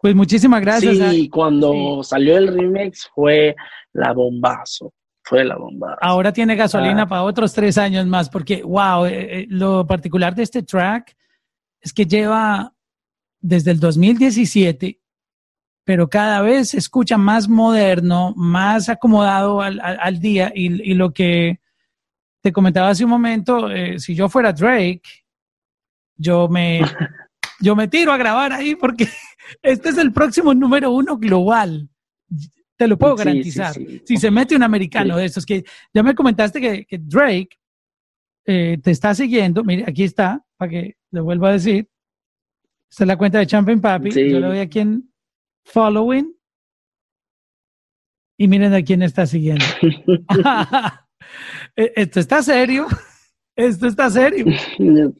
Pues 0.00 0.14
muchísimas 0.14 0.60
gracias. 0.60 0.96
Sí, 0.96 1.28
cuando 1.28 2.02
salió 2.02 2.38
el 2.38 2.48
remix 2.48 3.08
fue 3.14 3.54
la 3.92 4.12
bombazo. 4.12 4.94
Fue 5.22 5.44
la 5.44 5.56
bombazo. 5.56 5.98
Ahora 6.00 6.32
tiene 6.32 6.56
gasolina 6.56 7.02
ah. 7.02 7.08
para 7.08 7.22
otros 7.22 7.52
tres 7.52 7.76
años 7.76 8.06
más, 8.06 8.30
porque, 8.30 8.62
wow, 8.62 9.04
eh, 9.04 9.40
eh, 9.40 9.46
lo 9.48 9.86
particular 9.86 10.34
de 10.34 10.42
este 10.42 10.62
track 10.62 11.14
es 11.80 11.92
que 11.92 12.06
lleva 12.06 12.72
desde 13.40 13.70
el 13.70 13.80
2017, 13.80 15.00
pero 15.84 16.08
cada 16.08 16.40
vez 16.40 16.70
se 16.70 16.78
escucha 16.78 17.18
más 17.18 17.48
moderno, 17.48 18.32
más 18.36 18.88
acomodado 18.88 19.60
al, 19.60 20.20
día. 20.20 20.52
Y, 20.54 20.94
lo 20.94 21.12
que 21.12 21.60
te 22.42 22.52
comentaba 22.52 22.88
hace 22.88 23.04
un 23.04 23.10
momento, 23.10 23.70
eh, 23.70 23.98
si 23.98 24.14
yo 24.14 24.28
fuera 24.28 24.52
Drake, 24.52 25.02
yo 26.20 26.48
me, 26.48 26.82
yo 27.60 27.74
me 27.74 27.88
tiro 27.88 28.12
a 28.12 28.18
grabar 28.18 28.52
ahí 28.52 28.76
porque 28.76 29.08
este 29.62 29.88
es 29.88 29.98
el 29.98 30.12
próximo 30.12 30.54
número 30.54 30.90
uno 30.90 31.16
global. 31.16 31.88
Te 32.76 32.86
lo 32.86 32.96
puedo 32.96 33.16
garantizar. 33.16 33.74
Si 34.04 34.16
se 34.16 34.30
mete 34.30 34.56
un 34.56 34.62
americano 34.62 35.16
de 35.16 35.26
estos, 35.26 35.44
que 35.44 35.64
ya 35.92 36.02
me 36.02 36.14
comentaste 36.14 36.60
que, 36.60 36.98
Drake 36.98 37.50
eh, 38.46 38.78
te 38.82 38.90
está 38.90 39.14
siguiendo. 39.14 39.62
Mire, 39.64 39.84
aquí 39.86 40.04
está, 40.04 40.42
para 40.56 40.70
que 40.70 40.96
le 41.10 41.20
vuelva 41.20 41.50
a 41.50 41.52
decir. 41.52 41.88
Esta 42.90 43.04
es 43.04 43.08
la 43.08 43.16
cuenta 43.18 43.38
de 43.38 43.46
Champion 43.46 43.80
Papi. 43.80 44.10
Yo 44.10 44.40
le 44.40 44.46
doy 44.46 44.58
aquí 44.58 44.80
en 44.80 45.12
Following. 45.64 46.34
Y 48.38 48.48
miren 48.48 48.72
a 48.72 48.82
quién 48.82 49.02
está 49.02 49.26
siguiendo. 49.26 49.64
Eh, 51.76 51.92
esto 51.94 52.18
está 52.18 52.42
serio. 52.42 52.88
Esto 53.60 53.86
está 53.86 54.10
serio. 54.10 54.46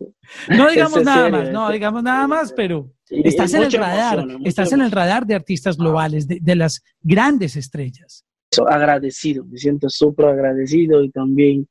No 0.49 0.71
digamos 0.71 1.03
nada 1.03 1.29
más, 1.29 1.51
no 1.51 1.69
digamos 1.73 2.05
nada 2.05 2.29
más, 2.29 2.53
pero 2.53 2.89
estás 3.09 3.53
en 3.53 3.65
el 3.65 3.73
radar, 3.73 4.25
estás 4.45 4.73
en 4.73 4.81
el 4.81 4.93
radar 4.93 5.27
de 5.27 5.35
artistas 5.35 5.77
globales, 5.77 6.29
de, 6.29 6.55
las 6.55 6.85
grandes 7.03 7.57
estrellas. 7.57 8.25
Agradecido, 8.69 9.45
me 9.45 9.59
siento 9.59 9.89
súper 9.89 10.27
agradecido 10.27 11.03
y 11.03 11.11
también 11.11 11.69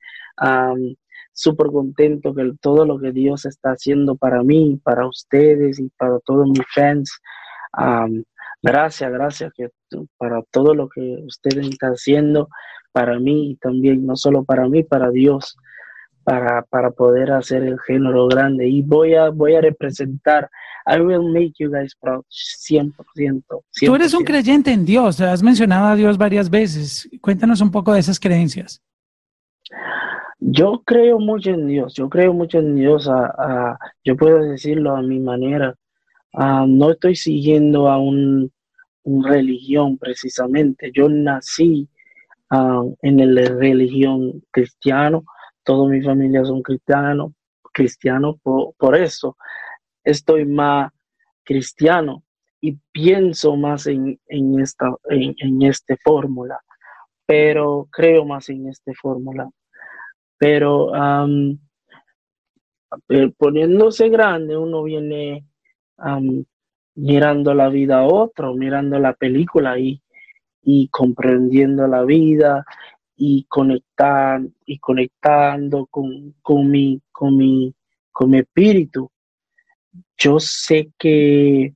súper 1.31 1.67
contento 1.67 2.35
que 2.35 2.51
todo 2.59 2.83
lo 2.83 2.99
que 2.99 3.13
Dios 3.13 3.45
está 3.45 3.69
haciendo 3.69 4.17
para 4.17 4.43
mí, 4.43 4.77
para 4.83 5.07
ustedes 5.07 5.79
y 5.79 5.89
para 5.97 6.19
todos 6.19 6.45
mis 6.49 6.67
fans. 6.75 7.17
gracias, 8.61 9.09
gracias 9.09 9.53
que, 9.55 9.69
para 10.17 10.41
todo 10.51 10.75
lo 10.75 10.89
que 10.89 11.23
ustedes 11.25 11.65
están 11.65 11.93
haciendo 11.93 12.49
para 12.91 13.17
mí 13.19 13.51
y 13.51 13.55
también, 13.55 14.05
no 14.05 14.17
solo 14.17 14.43
para 14.43 14.67
mí, 14.67 14.83
para 14.83 15.11
Dios 15.11 15.55
para, 16.29 16.61
para 16.61 16.91
poder 16.91 17.31
hacer 17.31 17.63
el 17.63 17.79
género 17.79 18.27
grande. 18.27 18.67
Y 18.67 18.83
voy 18.83 19.15
a, 19.15 19.29
voy 19.29 19.55
a 19.55 19.61
representar, 19.61 20.47
I 20.85 20.99
will 20.99 21.23
make 21.23 21.53
you 21.57 21.71
guys 21.71 21.95
proud, 21.99 22.23
100%, 22.29 22.93
100%. 23.15 23.43
Tú 23.83 23.95
eres 23.95 24.13
un 24.13 24.23
creyente 24.23 24.71
en 24.71 24.85
Dios, 24.85 25.19
has 25.21 25.41
mencionado 25.41 25.87
a 25.87 25.95
Dios 25.95 26.19
varias 26.19 26.47
veces. 26.47 27.09
Cuéntanos 27.19 27.61
un 27.61 27.71
poco 27.71 27.93
de 27.93 28.01
esas 28.01 28.19
creencias. 28.19 28.79
Yo 30.39 30.83
creo 30.85 31.17
mucho 31.17 31.49
en 31.49 31.65
Dios, 31.65 31.95
yo 31.95 32.07
creo 32.09 32.31
mucho 32.31 32.59
en 32.59 32.75
Dios, 32.75 33.09
a, 33.09 33.79
yo 34.03 34.15
puedo 34.15 34.39
decirlo 34.39 34.95
a 34.95 35.01
mi 35.01 35.19
manera. 35.19 35.73
no 36.35 36.91
estoy 36.91 37.15
siguiendo 37.15 37.89
a 37.89 37.97
un, 37.97 38.51
religión 39.03 39.97
precisamente. 39.97 40.91
Yo 40.93 41.09
nací 41.09 41.89
en 43.01 43.35
la 43.35 43.41
religión 43.49 44.43
cristiano, 44.51 45.23
toda 45.69 45.87
mi 45.87 46.01
familia 46.01 46.43
son 46.43 46.63
cristianos, 46.63 47.31
cristianos 47.71 48.37
por, 48.41 48.95
eso 48.95 49.37
estoy 50.03 50.43
más 50.43 50.91
cristiano 51.43 52.23
y 52.59 52.75
pienso 52.91 53.55
más 53.55 53.85
en, 53.85 54.19
esta 54.59 54.91
en, 55.09 55.61
este 55.61 55.95
fórmula, 55.97 56.59
pero 57.23 57.87
creo 57.91 58.25
más 58.25 58.49
en 58.49 58.67
esta 58.67 58.91
fórmula. 58.99 59.47
Pero 60.39 60.91
eh, 63.09 63.31
poniéndose 63.37 64.09
grande, 64.09 64.57
uno 64.57 64.81
viene 64.81 65.45
mirando 66.95 67.53
la 67.53 67.69
vida 67.69 67.99
a 67.99 68.07
otro, 68.07 68.55
mirando 68.55 68.97
la 68.97 69.13
película 69.13 69.77
y, 69.77 70.01
y 70.63 70.87
comprendiendo 70.87 71.85
la 71.85 72.03
vida 72.05 72.65
y 73.21 73.43
conectar 73.49 74.41
y 74.65 74.79
conectando 74.79 75.85
con, 75.87 76.35
con, 76.41 76.71
mi, 76.71 77.01
con, 77.11 77.35
mi, 77.35 77.75
con 78.11 78.29
mi 78.29 78.39
espíritu. 78.39 79.11
Yo 80.17 80.39
sé 80.39 80.91
que, 80.97 81.75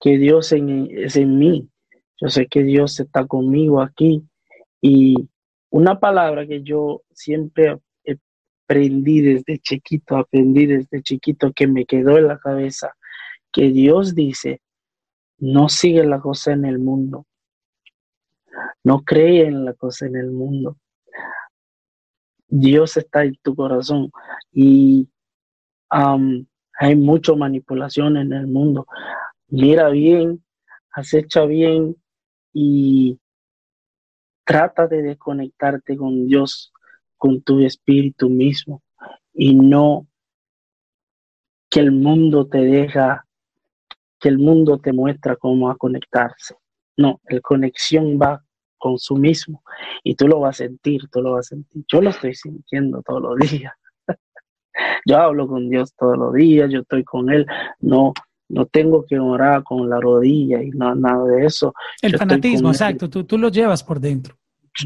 que 0.00 0.18
Dios 0.18 0.52
es 0.52 1.16
en 1.16 1.38
mí. 1.38 1.68
Yo 2.20 2.28
sé 2.28 2.46
que 2.46 2.62
Dios 2.62 3.00
está 3.00 3.26
conmigo 3.26 3.82
aquí. 3.82 4.22
Y 4.80 5.16
una 5.70 5.98
palabra 5.98 6.46
que 6.46 6.62
yo 6.62 7.02
siempre 7.10 7.76
aprendí 8.68 9.20
desde 9.20 9.58
chiquito, 9.58 10.16
aprendí 10.16 10.66
desde 10.66 11.02
chiquito 11.02 11.52
que 11.52 11.66
me 11.66 11.86
quedó 11.86 12.18
en 12.18 12.28
la 12.28 12.38
cabeza, 12.38 12.94
que 13.50 13.70
Dios 13.70 14.14
dice, 14.14 14.60
no 15.38 15.68
sigue 15.68 16.04
la 16.04 16.20
cosa 16.20 16.52
en 16.52 16.66
el 16.66 16.78
mundo, 16.78 17.26
no 18.84 19.02
cree 19.02 19.46
en 19.46 19.64
la 19.64 19.74
cosa 19.74 20.06
en 20.06 20.16
el 20.16 20.30
mundo. 20.30 20.76
Dios 22.46 22.96
está 22.96 23.24
en 23.24 23.36
tu 23.42 23.54
corazón 23.54 24.10
y 24.52 25.08
hay 25.90 26.96
mucha 26.96 27.34
manipulación 27.34 28.16
en 28.16 28.32
el 28.32 28.46
mundo. 28.46 28.86
Mira 29.48 29.88
bien, 29.90 30.42
acecha 30.90 31.44
bien 31.44 31.96
y 32.52 33.18
trata 34.44 34.86
de 34.86 35.02
desconectarte 35.02 35.96
con 35.96 36.26
Dios, 36.26 36.72
con 37.16 37.42
tu 37.42 37.60
espíritu 37.60 38.30
mismo 38.30 38.82
y 39.34 39.54
no 39.54 40.06
que 41.70 41.80
el 41.80 41.92
mundo 41.92 42.46
te 42.46 42.58
deja, 42.58 43.26
que 44.18 44.28
el 44.30 44.38
mundo 44.38 44.78
te 44.78 44.92
muestra 44.92 45.36
cómo 45.36 45.70
a 45.70 45.76
conectarse. 45.76 46.54
No, 46.96 47.20
el 47.26 47.42
conexión 47.42 48.18
va 48.18 48.42
con 48.78 48.98
su 48.98 49.16
mismo 49.16 49.62
y 50.02 50.14
tú 50.14 50.28
lo 50.28 50.40
vas 50.40 50.60
a 50.60 50.64
sentir, 50.64 51.02
tú 51.10 51.20
lo 51.20 51.32
vas 51.32 51.46
a 51.46 51.48
sentir. 51.50 51.84
Yo 51.88 52.00
lo 52.00 52.10
estoy 52.10 52.34
sintiendo 52.34 53.02
todos 53.02 53.22
los 53.22 53.50
días. 53.50 53.72
yo 55.06 55.18
hablo 55.18 55.46
con 55.46 55.68
Dios 55.68 55.94
todos 55.94 56.16
los 56.16 56.32
días, 56.34 56.70
yo 56.70 56.80
estoy 56.80 57.04
con 57.04 57.30
Él, 57.30 57.46
no, 57.80 58.12
no 58.48 58.66
tengo 58.66 59.04
que 59.06 59.18
orar 59.18 59.62
con 59.62 59.88
la 59.88 60.00
rodilla 60.00 60.62
y 60.62 60.70
no, 60.70 60.94
nada 60.94 61.24
de 61.24 61.46
eso. 61.46 61.74
El 62.00 62.16
fanatismo, 62.16 62.70
exacto, 62.70 63.10
tú, 63.10 63.24
tú 63.24 63.38
lo 63.38 63.48
llevas 63.48 63.82
por 63.82 64.00
dentro. 64.00 64.36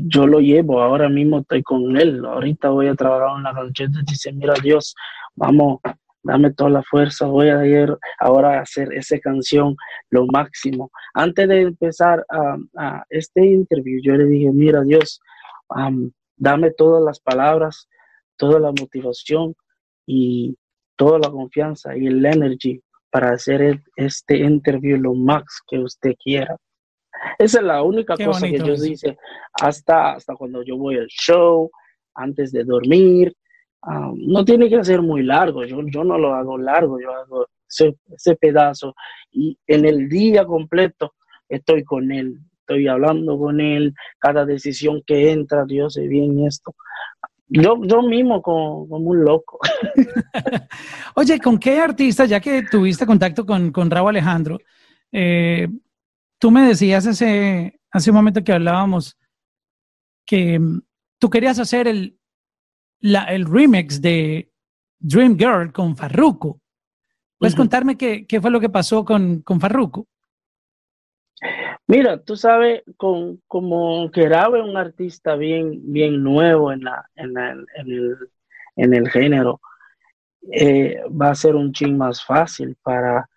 Yo 0.05 0.27
lo 0.27 0.41
llevo, 0.41 0.81
ahora 0.81 1.09
mismo 1.09 1.41
estoy 1.41 1.63
con 1.63 1.97
Él, 1.99 2.25
ahorita 2.25 2.71
voy 2.71 2.89
a 2.89 2.95
trabajar 2.95 3.37
en 3.37 3.43
la 3.43 3.53
canción, 3.53 3.93
dice, 4.07 4.33
mira 4.33 4.55
Dios, 4.63 4.95
vamos, 5.35 5.81
dame 6.23 6.53
toda 6.53 6.71
la 6.71 6.83
fuerza, 6.83 7.27
voy 7.27 7.49
a 7.49 7.65
ir 7.67 7.97
ahora 8.19 8.59
a 8.59 8.63
hacer 8.63 8.93
esa 8.93 9.19
canción 9.19 9.77
lo 10.11 10.27
máximo. 10.27 10.91
Antes 11.15 11.49
de 11.49 11.63
empezar 11.63 12.25
a, 12.31 13.05
este 13.11 13.45
interview, 13.45 14.01
yo 14.03 14.15
le 14.15 14.27
dije, 14.27 14.51
mira 14.53 14.83
Dios, 14.83 15.21
dame 16.37 16.71
todas 16.73 17.03
las 17.03 17.21
palabras, 17.21 17.89
toda 18.37 18.61
la 18.61 18.71
motivación 18.71 19.55
y 20.07 20.57
toda 20.97 21.19
la 21.19 21.31
confianza 21.31 21.97
y 21.97 22.07
el 22.07 22.25
energy 22.25 22.81
para 23.11 23.33
hacer 23.33 23.81
este 23.97 24.39
interview 24.39 24.97
lo 24.97 25.15
más 25.15 25.45
que 25.69 25.79
usted 25.79 26.15
quiera. 26.23 26.57
Esa 27.39 27.59
es 27.59 27.65
la 27.65 27.83
única 27.83 28.17
cosa 28.17 28.47
que 28.47 28.59
yo 28.59 28.75
dice 28.75 29.17
hasta, 29.61 30.15
hasta 30.15 30.35
cuando 30.35 30.63
yo 30.63 30.77
voy 30.77 30.97
al 30.97 31.07
show, 31.09 31.71
antes 32.15 32.53
de 32.53 32.65
dormir, 32.65 33.35
Ah, 33.83 34.13
no 34.15 34.45
tiene 34.45 34.69
que 34.69 34.85
ser 34.85 35.03
muy 35.03 35.25
largo, 35.25 35.65
yo, 35.65 35.81
yo 35.87 36.05
no 36.05 36.17
lo 36.17 36.35
hago 36.35 36.57
largo, 36.57 37.01
yo 37.01 37.13
hago 37.13 37.47
ese, 37.69 38.37
pedazo 38.37 38.95
y 39.33 39.59
en 39.67 39.85
el 39.85 40.09
día 40.09 40.45
completo 40.45 41.15
estoy 41.49 41.83
con 41.83 42.13
él, 42.13 42.39
estoy 42.61 42.87
hablando 42.87 43.37
con 43.39 43.61
él, 43.61 43.95
cada 44.19 44.45
decisión 44.45 45.03
que 45.05 45.33
entra, 45.33 45.65
Dios 45.65 45.95
se 45.95 46.07
bien 46.07 46.47
esto. 46.47 46.75
Yo, 47.49 47.77
yo 47.85 48.03
mismo 48.03 48.41
como, 48.41 48.85
un 48.85 49.25
loco. 49.25 49.59
Oye, 51.17 51.39
¿con 51.39 51.59
qué 51.59 51.79
artista, 51.81 52.25
ya 52.25 52.41
que 52.41 52.63
tuviste 52.63 53.05
contacto 53.05 53.45
con, 53.45 53.73
con 53.73 53.91
Raúl 53.91 54.11
Alejandro, 54.11 54.59
eh, 55.11 55.69
tú 56.39 56.51
me 56.51 56.63
decías 56.63 57.07
hace, 57.07 57.81
hace 57.91 58.11
un 58.11 58.17
momento 58.17 58.43
que 58.45 58.53
hablábamos 58.53 59.19
que 60.25 60.59
mm, 60.59 60.81
tú 61.19 61.29
querías 61.29 61.59
hacer 61.59 61.89
el, 61.89 62.17
la, 63.03 63.25
el 63.25 63.45
remix 63.45 64.01
de 64.01 64.51
Dream 64.99 65.37
Girl 65.37 65.73
con 65.73 65.97
Farruko. 65.97 66.61
¿Puedes 67.39 67.57
contarme 67.57 67.99
qué, 67.99 68.25
qué, 68.27 68.41
fue 68.41 68.53
lo 68.53 68.61
que 68.61 68.69
pasó 68.69 69.05
con, 69.05 69.43
con 69.43 69.61
Farruko? 69.61 70.07
Mira, 71.89 72.23
tú 72.23 72.37
sabes, 72.37 72.83
con, 72.97 73.43
como 73.49 74.11
que 74.13 74.23
es 74.23 74.33
un 74.65 74.77
artista 74.77 75.35
bien, 75.35 75.93
bien 75.93 76.23
nuevo 76.23 76.73
en, 76.73 76.85
la, 76.85 77.05
en, 77.17 77.37
el, 77.37 78.17
en 78.77 78.95
el 78.95 79.11
género, 79.11 79.61
eh, 80.53 81.03
va 81.09 81.31
a 81.31 81.35
ser 81.35 81.57
un 81.57 81.73
ching 81.73 81.97
más 81.97 82.25
fácil 82.25 82.77
para, 82.81 83.29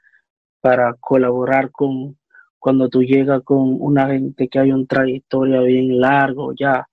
para 0.62 0.93
colaborar 0.93 1.72
con 1.72 2.17
cuando 2.60 2.89
tú 2.89 3.03
llegas 3.03 3.43
con 3.43 3.77
una 3.79 4.07
gente 4.07 4.48
que 4.48 4.57
hay 4.57 4.72
una 4.72 4.88
trayectoria 4.88 5.62
bien 5.62 6.00
largo 6.00 6.53
ya, 6.53 6.88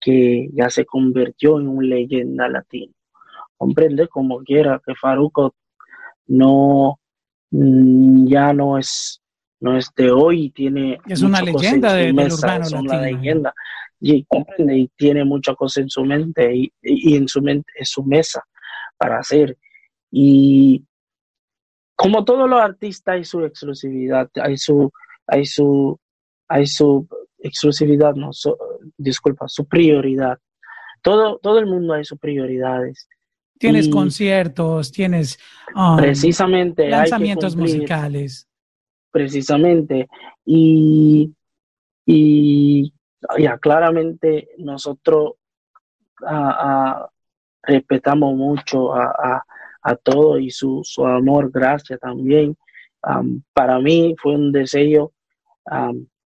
que 0.00 0.48
ya 0.52 0.70
se 0.70 0.84
convirtió 0.84 1.58
en 1.58 1.68
una 1.68 1.88
leyenda 1.88 2.48
latina. 2.48 2.92
Comprende 3.56 4.08
como 4.08 4.42
quiera 4.44 4.80
que 4.84 4.94
Faruco 4.94 5.54
no 6.26 7.00
mm, 7.50 8.26
ya 8.26 8.52
no 8.52 8.78
es 8.78 9.20
no 9.60 9.76
es 9.76 9.90
de 9.96 10.10
hoy, 10.10 10.50
tiene 10.50 11.00
es 11.08 11.22
una 11.22 11.42
leyenda 11.42 11.92
de, 11.94 12.12
mesa, 12.12 12.58
es 12.58 12.72
una 12.72 13.00
leyenda. 13.00 13.52
Y 14.00 14.24
comprende 14.24 14.78
y 14.78 14.88
tiene 14.96 15.24
mucha 15.24 15.54
cosa 15.56 15.80
en 15.80 15.90
su 15.90 16.04
mente 16.04 16.54
y, 16.54 17.16
en 17.16 17.26
su 17.26 17.42
mente 17.42 17.72
en 17.76 17.84
su 17.84 18.04
mesa 18.04 18.44
para 18.96 19.18
hacer. 19.18 19.56
Y 20.12 20.84
como 21.96 22.24
todos 22.24 22.48
los 22.48 22.60
artistas 22.60 23.16
hay 23.16 23.24
su 23.24 23.44
exclusividad, 23.44 24.30
hay 24.40 24.56
su 24.56 24.92
hay 25.26 25.44
su 25.44 25.98
hay 26.46 26.66
su 26.66 27.08
exclusividad, 27.38 28.14
no, 28.14 28.30
disculpa, 28.96 29.48
su 29.48 29.66
prioridad. 29.66 30.38
Todo 31.02 31.38
todo 31.38 31.58
el 31.58 31.66
mundo 31.66 31.94
hay 31.94 32.04
sus 32.04 32.18
prioridades. 32.18 33.08
Tienes 33.58 33.88
conciertos, 33.88 34.92
tienes 34.92 35.38
um, 35.74 35.96
precisamente 35.96 36.88
lanzamientos 36.88 37.56
musicales 37.56 38.48
precisamente. 39.10 40.08
Y, 40.44 41.34
y 42.06 42.92
ya 43.38 43.58
claramente 43.58 44.48
nosotros 44.58 45.34
respetamos 47.62 48.34
mucho 48.34 48.94
a, 48.94 49.42
a, 49.82 49.96
todo 49.96 50.38
y 50.38 50.50
su, 50.50 50.82
su 50.84 51.06
amor, 51.06 51.50
gracias 51.50 51.98
también. 52.00 52.56
para 53.52 53.78
mí 53.78 54.14
fue 54.20 54.34
un 54.34 54.52
deseo. 54.52 55.12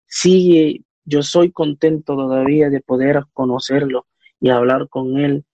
sigue, 0.07 0.81
yo 1.09 1.23
soy 1.23 1.51
contento 1.51 2.15
todavía 2.15 2.69
de 2.69 2.81
poder 2.81 3.25
conocerlo 3.33 4.07
y 4.39 4.49
hablar 4.49 4.87
con 4.89 5.17
él. 5.17 5.45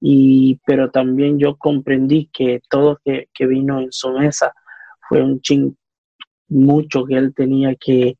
Y, 0.00 0.60
pero 0.66 0.90
también 0.90 1.38
yo 1.38 1.56
comprendí 1.56 2.28
que 2.32 2.60
todo 2.68 2.98
que, 3.04 3.28
que 3.32 3.46
vino 3.46 3.80
en 3.80 3.90
su 3.92 4.10
mesa 4.10 4.52
fue 5.08 5.22
un 5.22 5.40
ching 5.40 5.76
mucho 6.48 7.04
que 7.06 7.14
él 7.14 7.32
tenía 7.34 7.74
que, 7.76 8.16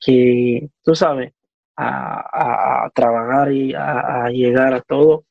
que 0.00 0.68
tú 0.82 0.94
sabes, 0.94 1.32
a, 1.76 2.90
trabajar 2.94 3.52
y 3.52 3.72
a, 3.74 4.28
llegar 4.30 4.74
a 4.74 4.80
todo 4.82 5.24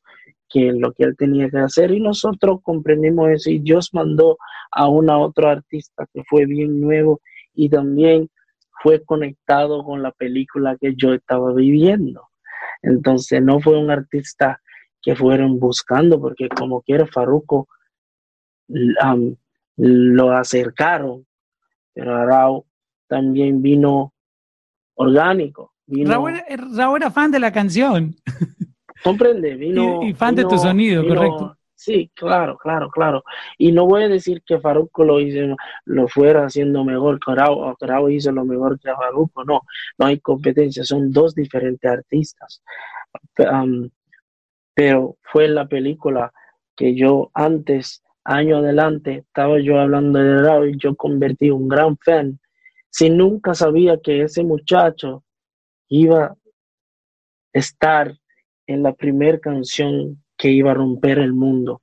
que 0.47 0.71
lo 0.73 0.93
que 0.93 1.03
él 1.03 1.15
tenía 1.15 1.49
que 1.49 1.59
hacer 1.59 1.91
y 1.91 1.99
nosotros 1.99 2.59
comprendimos 2.63 3.29
eso 3.29 3.51
y 3.51 3.59
Dios 3.59 3.89
mandó 3.93 4.37
a 4.71 4.87
una 4.87 5.19
otra 5.19 5.51
artista 5.51 6.07
que 6.11 6.23
fue 6.27 6.45
bien 6.45 6.81
nuevo 6.81 7.21
y 7.53 7.69
también 7.69 8.29
fue 8.81 9.03
conectado 9.03 9.83
con 9.83 10.01
la 10.01 10.11
película 10.11 10.77
que 10.79 10.93
yo 10.95 11.13
estaba 11.13 11.53
viviendo. 11.53 12.29
Entonces 12.81 13.41
no 13.41 13.59
fue 13.59 13.77
un 13.77 13.91
artista 13.91 14.61
que 15.01 15.15
fueron 15.15 15.59
buscando 15.59 16.19
porque 16.19 16.49
como 16.49 16.81
quiera 16.81 17.07
Faruco 17.07 17.67
lo 19.77 20.31
acercaron 20.31 21.25
pero 21.99 22.25
Raúl 22.25 22.63
también 23.07 23.61
vino 23.61 24.13
orgánico. 24.95 25.73
Raúl, 25.87 26.33
era 26.95 27.11
fan 27.11 27.31
de 27.31 27.39
la 27.39 27.51
canción. 27.51 28.15
Comprende, 29.03 29.55
vino. 29.55 30.03
Y, 30.03 30.13
fan 30.13 30.35
de 30.35 30.45
tu 30.45 30.57
sonido, 30.57 31.05
correcto. 31.05 31.57
Sí, 31.79 32.11
claro, 32.13 32.57
claro, 32.57 32.89
claro. 32.89 33.23
Y 33.57 33.71
no 33.71 33.85
voy 33.85 34.03
a 34.03 34.09
decir 34.09 34.43
que 34.45 34.59
Faruco 34.59 35.05
lo 35.05 35.21
hizo, 35.21 35.55
lo 35.85 36.09
fuera 36.09 36.45
haciendo 36.45 36.83
mejor 36.83 37.19
que 37.21 37.33
Raúl, 37.33 38.11
hizo 38.11 38.33
lo 38.33 38.43
mejor 38.43 38.77
que 38.81 38.91
Faruco, 38.93 39.45
no, 39.45 39.61
no 39.97 40.05
hay 40.05 40.19
competencia, 40.19 40.83
son 40.83 41.09
dos 41.11 41.33
diferentes 41.35 41.89
artistas. 41.89 42.61
pero 44.73 45.17
fue 45.21 45.47
la 45.47 45.67
película 45.67 46.31
que 46.75 46.95
yo 46.95 47.31
antes 47.33 48.03
año 48.23 48.57
adelante 48.57 49.23
estaba 49.27 49.59
yo 49.59 49.79
hablando 49.79 50.19
de 50.19 50.41
Raúl 50.41 50.69
y 50.71 50.77
yo 50.77 50.95
convertí 50.95 51.49
un 51.49 51.67
gran 51.67 51.97
fan. 51.97 52.39
Si 52.89 53.09
nunca 53.09 53.53
sabía 53.53 53.99
que 54.01 54.23
ese 54.23 54.43
muchacho 54.43 55.23
iba 55.89 56.25
a 56.25 56.35
estar 57.53 58.13
en 58.67 58.83
la 58.83 58.93
primera 58.93 59.39
canción 59.39 60.21
que 60.39 60.49
iba 60.49 60.71
a 60.71 60.73
romper 60.73 61.19
el 61.19 61.33
mundo. 61.33 61.81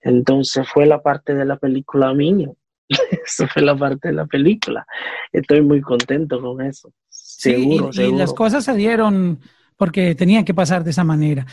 Entonces 0.00 0.66
fue 0.68 0.86
la 0.86 1.02
parte 1.02 1.34
de 1.34 1.44
la 1.44 1.58
película 1.58 2.12
mía. 2.14 2.48
eso 2.88 3.46
fue 3.48 3.62
la 3.62 3.76
parte 3.76 4.08
de 4.08 4.14
la 4.14 4.26
película. 4.26 4.86
Estoy 5.30 5.60
muy 5.60 5.82
contento 5.82 6.40
con 6.40 6.62
eso. 6.62 6.90
Seguro, 7.08 7.90
y, 7.92 8.12
las 8.12 8.32
cosas 8.32 8.64
se 8.64 8.74
dieron 8.74 9.40
porque 9.76 10.14
tenían 10.14 10.44
que 10.44 10.54
pasar 10.54 10.82
de 10.82 10.90
esa 10.90 11.04
manera. 11.04 11.46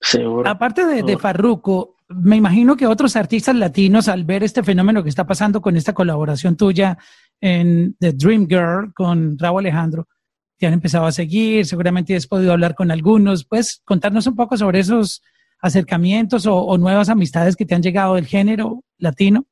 Seguro. 0.00 0.48
Aparte 0.48 0.86
de, 0.86 1.02
de 1.02 1.18
Farruko, 1.18 1.96
me 2.08 2.36
imagino 2.36 2.74
que 2.74 2.86
otros 2.86 3.14
artistas 3.16 3.54
latinos, 3.54 4.08
al 4.08 4.24
ver 4.24 4.42
este 4.42 4.62
fenómeno 4.62 5.02
que 5.02 5.10
está 5.10 5.26
pasando 5.26 5.60
con 5.60 5.76
esta 5.76 5.92
colaboración 5.92 6.56
tuya 6.56 6.96
en 7.38 7.96
The 7.98 8.12
Dream 8.12 8.46
Girl 8.48 8.94
con 8.94 9.38
Raúl 9.38 9.60
Alejandro, 9.60 10.08
te 10.56 10.66
han 10.66 10.72
empezado 10.72 11.06
a 11.06 11.12
seguir, 11.12 11.66
seguramente 11.66 12.16
has 12.16 12.26
podido 12.26 12.52
hablar 12.52 12.74
con 12.74 12.90
algunos. 12.90 13.44
¿Puedes 13.44 13.82
contarnos 13.84 14.26
un 14.26 14.36
poco 14.36 14.56
sobre 14.56 14.80
esos 14.80 15.22
acercamientos 15.60 16.46
o, 16.46 16.76
nuevas 16.78 17.08
amistades 17.08 17.56
que 17.56 17.66
te 17.66 17.74
han 17.74 17.82
llegado 17.82 18.14
del 18.14 18.26
género 18.26 18.82
latino? 18.98 19.46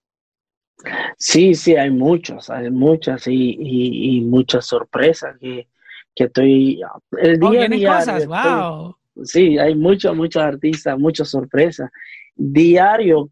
Sí, 1.16 1.54
sí, 1.54 1.76
hay 1.76 1.90
muchos, 1.90 2.50
hay 2.50 2.70
muchas 2.70 3.26
y, 3.26 4.20
muchas 4.24 4.66
sorpresas 4.66 5.36
que, 5.40 5.66
estoy... 6.14 6.80
El 7.12 7.42
oh, 7.42 7.50
día 7.50 7.92
oh, 7.92 7.98
cosas, 7.98 8.26
wow. 8.26 8.96
Sí, 9.24 9.58
hay 9.58 9.74
muchos, 9.74 10.16
muchos 10.16 10.42
artistas, 10.42 10.98
muchas 10.98 11.28
sorpresas 11.28 11.90
diario 12.38 13.30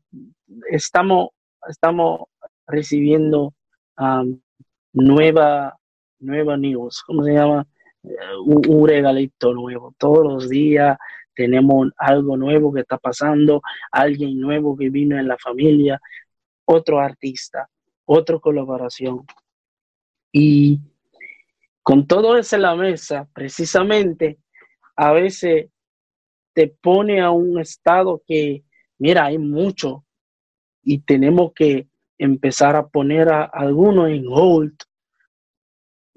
estamos, 0.70 1.28
estamos 1.68 2.22
recibiendo 2.66 3.54
um, 3.98 4.38
nueva, 4.92 5.78
nueva 6.18 6.56
news, 6.56 7.02
¿cómo 7.06 7.24
se 7.24 7.32
llama? 7.32 7.66
Eh, 8.02 8.16
un, 8.44 8.86
regalito 8.86 9.54
nuevo. 9.54 9.94
Todos 9.96 10.24
los 10.24 10.48
días 10.48 10.98
tenemos 11.36 11.88
algo 11.96 12.36
nuevo 12.36 12.72
que 12.72 12.80
está 12.80 12.98
pasando, 12.98 13.62
alguien 13.92 14.40
nuevo 14.40 14.76
que 14.76 14.90
vino 14.90 15.18
en 15.18 15.28
la 15.28 15.38
familia, 15.38 16.00
otro 16.64 16.98
artista, 16.98 17.68
otra 18.04 18.40
colaboración. 18.40 19.24
Y 20.32 20.80
con 21.82 22.06
todo 22.08 22.36
eso 22.36 22.56
en 22.56 22.62
la 22.62 22.74
mesa, 22.74 23.28
precisamente, 23.32 24.38
a 24.96 25.12
veces 25.12 25.70
te 26.52 26.68
pone 26.68 27.20
a 27.20 27.30
un 27.30 27.60
estado 27.60 28.22
que 28.26 28.64
mira, 28.98 29.26
hay 29.26 29.38
mucho 29.38 30.04
y 30.82 30.98
tenemos 31.00 31.52
que 31.54 31.88
empezar 32.18 32.76
a 32.76 32.86
poner 32.86 33.28
a 33.28 33.44
algunos 33.44 34.08
en 34.08 34.24
hold 34.28 34.76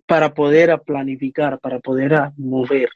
para 0.05 0.34
poder 0.34 0.82
planificar, 0.86 1.60
para 1.60 1.79
poder 1.79 2.32
mover, 2.38 2.89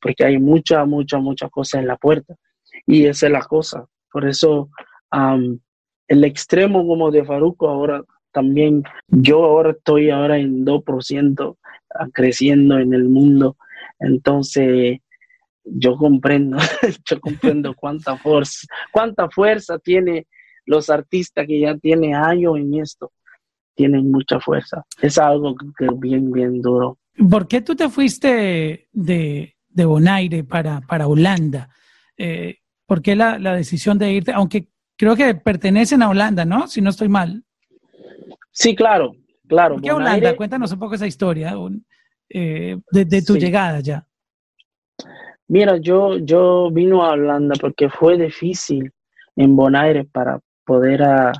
porque 0.00 0.24
hay 0.24 0.38
mucha, 0.38 0.84
mucha, 0.84 1.18
mucha 1.18 1.48
cosa 1.48 1.78
en 1.78 1.86
la 1.86 1.96
puerta. 1.96 2.34
Y 2.86 3.06
esa 3.06 3.26
es 3.26 3.32
la 3.32 3.42
cosa. 3.42 3.84
Por 4.10 4.28
eso 4.28 4.70
el 6.08 6.24
extremo 6.24 6.86
como 6.86 7.10
de 7.10 7.24
Faruco 7.24 7.68
ahora 7.68 8.02
también, 8.32 8.84
yo 9.08 9.44
ahora 9.44 9.70
estoy 9.70 10.10
ahora 10.10 10.38
en 10.38 10.64
2% 10.64 11.56
creciendo 12.12 12.78
en 12.78 12.92
el 12.92 13.08
mundo. 13.08 13.56
Entonces, 13.98 14.98
yo 15.64 15.96
comprendo, 15.96 16.56
yo 17.08 17.20
comprendo 17.20 17.74
cuánta 17.74 18.16
fuerza, 18.16 18.66
cuánta 18.92 19.28
fuerza 19.30 19.78
tiene 19.78 20.26
los 20.66 20.90
artistas 20.90 21.46
que 21.46 21.60
ya 21.60 21.76
tienen 21.76 22.14
años 22.14 22.58
en 22.58 22.74
esto, 22.74 23.12
tienen 23.74 24.10
mucha 24.10 24.38
fuerza. 24.40 24.84
Es 25.00 25.18
algo 25.18 25.54
que 25.76 25.88
bien, 25.96 26.30
bien 26.30 26.60
duro. 26.60 26.98
¿Por 27.30 27.48
qué 27.48 27.60
tú 27.60 27.74
te 27.74 27.88
fuiste 27.88 28.88
de, 28.92 29.56
de 29.78 29.84
Bonaire 29.84 30.44
para, 30.44 30.80
para 30.80 31.06
Holanda? 31.06 31.70
Eh, 32.16 32.56
¿Por 32.84 33.00
qué 33.00 33.14
la, 33.14 33.38
la, 33.38 33.54
decisión 33.54 33.96
de 33.96 34.12
irte? 34.12 34.32
Aunque 34.32 34.68
creo 34.96 35.14
que 35.14 35.34
pertenecen 35.36 36.02
a 36.02 36.08
Holanda, 36.08 36.44
¿no? 36.44 36.66
Si 36.66 36.80
no 36.80 36.90
estoy 36.90 37.08
mal. 37.08 37.44
Sí, 38.50 38.74
claro, 38.74 39.12
claro. 39.46 39.76
¿Por 39.76 39.84
qué 39.84 39.92
Holanda? 39.92 40.36
Cuéntanos 40.36 40.72
un 40.72 40.80
poco 40.80 40.96
esa 40.96 41.06
historia 41.06 41.54
eh, 42.28 42.76
de, 42.90 43.04
de, 43.04 43.22
tu 43.22 43.36
llegada 43.36 43.80
ya. 43.80 44.04
Mira, 45.46 45.76
yo, 45.76 46.18
yo 46.18 46.70
vino 46.72 47.04
a 47.04 47.12
Holanda 47.12 47.54
porque 47.60 47.88
fue 47.88 48.18
difícil 48.18 48.92
en 49.36 49.54
Bonaire 49.54 50.04
para 50.04 50.40
poder 50.64 51.04
a, 51.04 51.32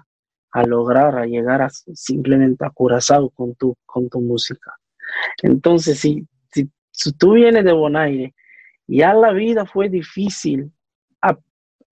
a 0.53 0.63
lograr, 0.63 1.19
a 1.19 1.27
llegar 1.27 1.61
a, 1.63 1.71
simplemente 1.71 2.65
a 2.65 2.71
Curazao 2.71 3.31
con 3.31 3.57
tu, 3.57 3.75
con 3.85 4.09
tu 4.09 4.21
música. 4.21 4.73
Entonces, 5.43 5.99
si, 5.99 6.25
si, 6.99 7.13
tú 7.13 7.33
vienes 7.33 7.65
de 7.65 7.73
Bonaire, 7.73 8.35
ya 8.87 9.15
la 9.15 9.33
vida 9.33 9.67
fue 9.67 9.89
difícil 9.89 10.73
a, 11.23 11.37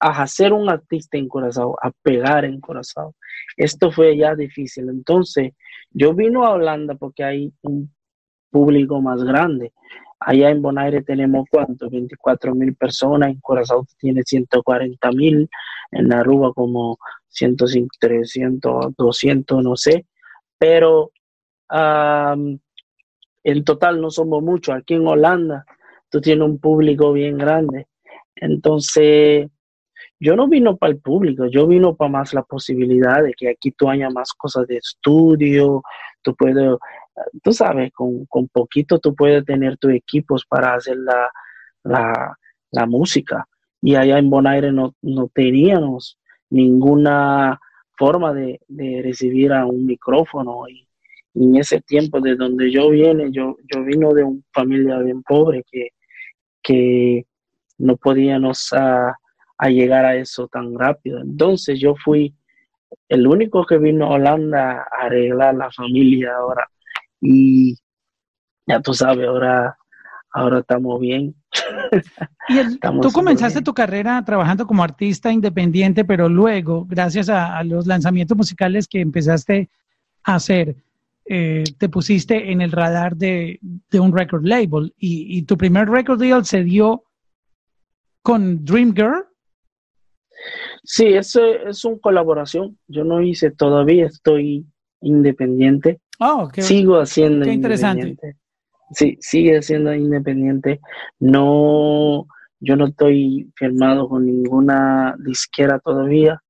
hacer 0.00 0.52
un 0.52 0.68
artista 0.68 1.16
en 1.16 1.28
Curazao, 1.28 1.76
a 1.82 1.90
pegar 2.02 2.44
en 2.44 2.60
Curazao. 2.60 3.14
Esto 3.56 3.90
fue 3.90 4.16
ya 4.16 4.34
difícil. 4.34 4.88
Entonces, 4.88 5.52
yo 5.90 6.12
vino 6.12 6.44
a 6.44 6.52
Holanda 6.52 6.94
porque 6.96 7.24
hay 7.24 7.52
un 7.62 7.94
público 8.50 9.00
más 9.00 9.22
grande. 9.24 9.72
Allá 10.20 10.50
en 10.50 10.62
Bonaire 10.62 11.02
tenemos 11.02 11.46
cuánto, 11.50 11.88
24 11.88 12.54
mil 12.54 12.74
personas, 12.74 13.30
en 13.30 13.40
Curazao 13.40 13.86
tiene 13.98 14.22
140 14.22 15.12
mil, 15.12 15.48
en 15.92 16.12
Aruba 16.12 16.52
como 16.52 16.98
105, 17.28 17.88
300, 18.00 18.96
200, 18.96 19.62
no 19.62 19.76
sé, 19.76 20.06
pero 20.58 21.10
en 23.46 23.62
total 23.62 24.00
no 24.00 24.10
somos 24.10 24.42
muchos. 24.42 24.74
Aquí 24.74 24.94
en 24.94 25.06
Holanda 25.06 25.64
tú 26.10 26.20
tienes 26.20 26.44
un 26.44 26.58
público 26.58 27.12
bien 27.12 27.38
grande. 27.38 27.86
Entonces, 28.34 29.48
yo 30.18 30.34
no 30.34 30.48
vino 30.48 30.76
para 30.76 30.92
el 30.92 30.98
público, 30.98 31.46
yo 31.46 31.68
vino 31.68 31.94
para 31.94 32.10
más 32.10 32.34
la 32.34 32.42
posibilidad 32.42 33.22
de 33.22 33.32
que 33.34 33.50
aquí 33.50 33.70
tú 33.70 33.88
haya 33.88 34.10
más 34.10 34.32
cosas 34.32 34.66
de 34.66 34.78
estudio, 34.78 35.82
tú 36.22 36.34
puedes, 36.34 36.76
tú 37.40 37.52
sabes, 37.52 37.92
con, 37.92 38.26
con 38.26 38.48
poquito 38.48 38.98
tú 38.98 39.14
puedes 39.14 39.44
tener 39.44 39.78
tus 39.78 39.92
equipos 39.92 40.44
para 40.44 40.74
hacer 40.74 40.96
la, 40.96 41.30
la, 41.84 42.36
la 42.72 42.86
música. 42.86 43.46
Y 43.80 43.94
allá 43.94 44.18
en 44.18 44.28
Bonaire 44.28 44.72
no, 44.72 44.96
no 45.02 45.28
teníamos 45.32 46.18
ninguna 46.50 47.60
forma 47.96 48.32
de, 48.34 48.60
de 48.66 49.02
recibir 49.04 49.52
a 49.52 49.66
un 49.66 49.86
micrófono 49.86 50.68
y 50.68 50.85
en 51.36 51.56
ese 51.56 51.80
tiempo 51.82 52.20
de 52.20 52.34
donde 52.34 52.70
yo 52.70 52.90
viene, 52.90 53.30
yo, 53.30 53.56
yo 53.72 53.84
vino 53.84 54.12
de 54.14 54.24
una 54.24 54.40
familia 54.52 54.98
bien 54.98 55.22
pobre 55.22 55.64
que, 55.70 55.88
que 56.62 57.26
no 57.78 57.96
podíamos 57.96 58.72
a, 58.72 59.14
a, 59.58 59.68
llegar 59.68 60.06
a 60.06 60.16
eso 60.16 60.48
tan 60.48 60.78
rápido. 60.78 61.20
Entonces 61.20 61.78
yo 61.78 61.94
fui 62.02 62.34
el 63.08 63.26
único 63.26 63.66
que 63.66 63.76
vino 63.76 64.06
a 64.06 64.10
Holanda 64.10 64.86
a 64.90 65.06
arreglar 65.06 65.54
la 65.54 65.70
familia 65.70 66.34
ahora. 66.36 66.68
Y 67.20 67.76
ya 68.66 68.80
tú 68.80 68.94
sabes, 68.94 69.26
ahora, 69.26 69.76
ahora 70.30 70.60
estamos 70.60 70.98
bien. 71.00 71.34
Y 72.48 72.78
tú 73.02 73.12
comenzaste 73.12 73.60
tu 73.60 73.74
carrera 73.74 74.24
trabajando 74.24 74.66
como 74.66 74.82
artista 74.82 75.30
independiente, 75.30 76.02
pero 76.04 76.30
luego, 76.30 76.86
gracias 76.86 77.28
a, 77.28 77.58
a 77.58 77.62
los 77.62 77.86
lanzamientos 77.86 78.36
musicales 78.36 78.88
que 78.88 79.00
empezaste 79.02 79.68
a 80.24 80.36
hacer, 80.36 80.76
eh, 81.28 81.64
te 81.78 81.88
pusiste 81.88 82.52
en 82.52 82.60
el 82.60 82.70
radar 82.70 83.16
de, 83.16 83.58
un 83.92 84.16
record 84.16 84.44
label 84.44 84.94
y, 84.96 85.42
tu 85.42 85.56
primer 85.56 85.88
record 85.88 86.20
deal 86.20 86.44
se 86.44 86.62
dio 86.62 87.02
con 88.22 88.64
Dream 88.64 88.94
Girl. 88.94 89.24
Sí, 90.84 91.06
eso 91.06 91.44
es 91.44 91.84
una 91.84 91.98
colaboración. 91.98 92.78
Yo 92.86 93.02
no 93.02 93.22
hice 93.22 93.50
todavía, 93.50 94.06
estoy 94.06 94.66
independiente. 95.00 96.00
Oh, 96.20 96.48
Sigo 96.56 97.00
haciendo 97.00 97.44
qué 97.44 97.52
interesante. 97.52 98.16
Sí, 98.92 99.16
sigue 99.20 99.62
siendo 99.62 99.92
independiente. 99.92 100.80
No, 101.18 102.26
yo 102.60 102.76
no 102.76 102.86
estoy 102.86 103.50
firmado 103.56 104.08
con 104.08 104.26
ninguna 104.26 105.16
disquera 105.18 105.80
todavía. 105.80 106.40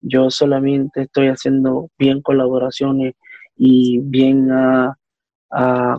Yo 0.00 0.30
solamente 0.30 1.02
estoy 1.02 1.28
haciendo 1.28 1.90
bien 1.98 2.22
colaboraciones 2.22 3.14
y 3.62 4.00
bien 4.00 4.48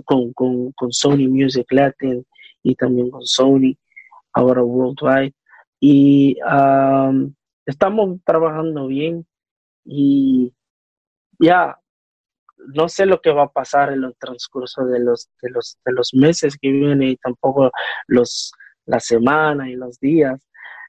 con, 0.05 0.33
con, 0.33 0.71
con, 0.71 0.91
Sony 0.91 1.29
Music 1.29 1.67
Latin 1.69 2.25
y 2.63 2.73
también 2.73 3.11
con 3.11 3.23
Sony, 3.23 3.77
ahora 4.33 4.63
Worldwide. 4.63 5.35
Y 5.79 6.37
estamos 7.67 8.19
trabajando 8.25 8.87
bien 8.87 9.27
y 9.85 10.51
ya 11.37 11.77
no 12.73 12.89
sé 12.89 13.05
lo 13.05 13.21
que 13.21 13.31
va 13.31 13.43
a 13.43 13.51
pasar 13.51 13.93
en 13.93 14.05
el 14.05 14.15
transcurso 14.17 14.83
de 14.85 14.99
los, 14.99 15.29
de 15.43 15.51
los, 15.51 15.77
de 15.85 15.93
los 15.93 16.15
meses 16.15 16.57
que 16.59 16.71
vienen 16.71 17.09
y 17.09 17.17
tampoco 17.17 17.69
los, 18.07 18.53
la 18.87 18.99
semana 18.99 19.69
y 19.69 19.75
los 19.75 19.99
días. 19.99 20.41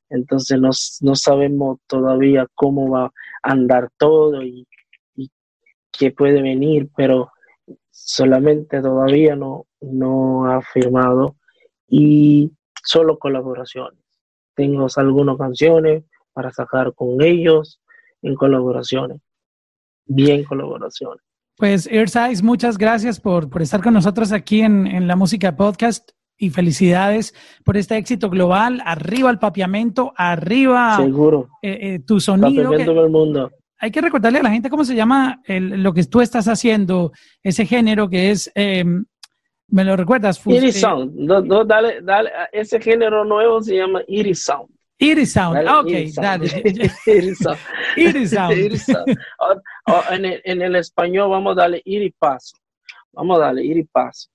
Entonces 0.09 0.59
no, 0.59 0.71
no 1.03 1.17
sabemos 1.17 1.81
todavía 1.87 2.47
cómo 2.55 2.89
va 2.89 3.05
a 3.05 3.11
andar 3.43 3.91
todo 3.99 4.43
y 4.43 4.67
que 5.93 6.11
puede 6.11 6.43
venir, 6.43 6.89
pero 6.97 7.31
solamente 7.91 8.81
todavía 8.81 9.37
no, 9.37 9.67
no 9.81 10.47
ha 10.51 10.63
firmado 10.63 11.37
y 11.87 12.51
solo 12.83 13.19
colaboraciones. 13.19 14.01
Tengo 14.55 14.87
algunas 14.97 15.37
canciones 15.37 16.05
para 16.33 16.51
sacar 16.51 16.95
con 16.95 17.23
ellos 17.23 17.81
en 18.23 18.35
colaboraciones, 18.35 19.21
bien 20.07 20.45
colaboraciones. 20.45 21.23
Pues 21.57 21.87
Earthsize, 21.87 22.43
muchas 22.43 22.79
gracias 22.79 23.21
por, 23.21 23.49
por 23.51 23.63
estar 23.63 23.83
con 23.83 23.95
nosotros 23.95 24.33
aquí 24.33 24.63
en, 24.63 24.87
en 24.87 25.07
la 25.07 25.17
música 25.17 25.55
podcast 25.55 26.11
y 26.39 26.51
felicidades 26.51 27.35
por 27.65 27.77
este 27.77 27.97
éxito 27.97 28.31
global. 28.31 28.83
Arriba 28.85 29.31
el 29.31 29.39
papiamento, 29.39 30.13
arriba 30.17 30.97
Seguro. 30.97 31.49
Eh, 31.61 31.79
eh, 31.81 31.99
tu 32.01 32.19
sonido. 32.21 32.65
Papiamento 32.65 33.03
del 33.03 33.11
mundo 33.11 33.51
hay 33.83 33.91
que 33.91 34.01
recordarle 34.01 34.39
a 34.39 34.43
la 34.45 34.51
gente 34.51 34.71
cómo 34.71 34.85
se 34.85 34.95
llama 34.95 35.43
lo 35.49 35.93
que 35.93 36.05
tú 36.05 36.21
estás 36.21 36.47
haciendo, 36.47 37.11
ese 37.43 37.67
género 37.67 38.09
que 38.09 38.31
es, 38.31 38.49
em, 38.55 39.05
¿me 39.67 39.85
lo 39.85 39.97
recuerdas? 39.97 40.41
Iris 40.47 40.81
Sound. 40.81 41.13
No, 41.17 41.65
dale, 41.65 42.01
dale, 42.01 42.31
ese 42.53 42.81
género 42.81 43.25
nuevo 43.25 43.61
se 43.61 43.77
llama 43.77 44.01
Iris 44.07 44.45
Sound. 44.45 44.71
Iris 44.99 45.33
Sound, 45.33 45.69
ok, 45.69 46.15
dale. 46.15 46.47
Iris 47.07 47.39
Sound. 47.39 47.59
Iris 47.97 48.31
Sound. 48.85 49.19
en, 50.13 50.25
el, 50.27 50.41
en, 50.45 50.63
el, 50.63 50.77
español 50.77 51.31
vamos 51.31 51.59
a 51.59 51.63
darle 51.63 51.83
Iris 51.85 52.15
Paso. 52.17 52.57
Vamos 53.11 53.39
a 53.39 53.41
darle 53.47 53.65
Iris 53.65 53.89
Paso. 53.91 54.29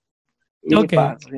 Iris 0.64 0.92
Paso. 0.92 1.30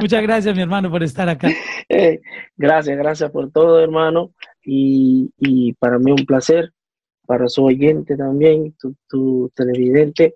Muchas 0.00 0.22
gracias, 0.22 0.56
mi 0.56 0.62
hermano, 0.62 0.90
por 0.90 1.04
estar 1.04 1.28
acá. 1.28 1.50
Eh, 1.88 2.20
gracias, 2.56 2.98
gracias 2.98 3.30
por 3.30 3.48
todo, 3.52 3.80
hermano 3.80 4.32
y, 4.66 5.72
para 5.74 5.98
mí 5.98 6.10
un 6.10 6.26
placer, 6.26 6.72
para 7.26 7.48
su 7.48 7.64
oyente 7.64 8.16
también, 8.16 8.74
tu, 9.08 9.50
televidente. 9.54 10.34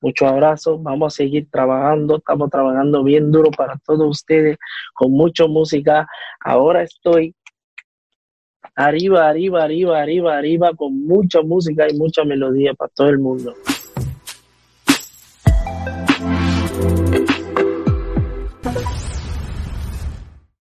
Muchos 0.00 0.28
abrazos, 0.28 0.82
vamos 0.82 1.14
a 1.14 1.16
seguir 1.16 1.48
trabajando, 1.48 2.16
estamos 2.16 2.50
trabajando 2.50 3.04
bien 3.04 3.30
duro 3.30 3.50
para 3.52 3.78
todos 3.86 4.08
ustedes, 4.10 4.58
con 4.94 5.12
mucha 5.12 5.46
música. 5.46 6.08
Ahora 6.40 6.82
estoy 6.82 7.34
arriba, 8.74 9.28
arriba, 9.28 9.62
arriba, 9.62 10.00
arriba, 10.02 10.36
arriba, 10.36 10.72
con 10.74 11.04
mucha 11.06 11.42
música 11.42 11.86
y 11.88 11.96
mucha 11.96 12.24
melodía 12.24 12.74
para 12.74 12.90
todo 12.94 13.08
el 13.10 13.18
mundo. 13.20 13.54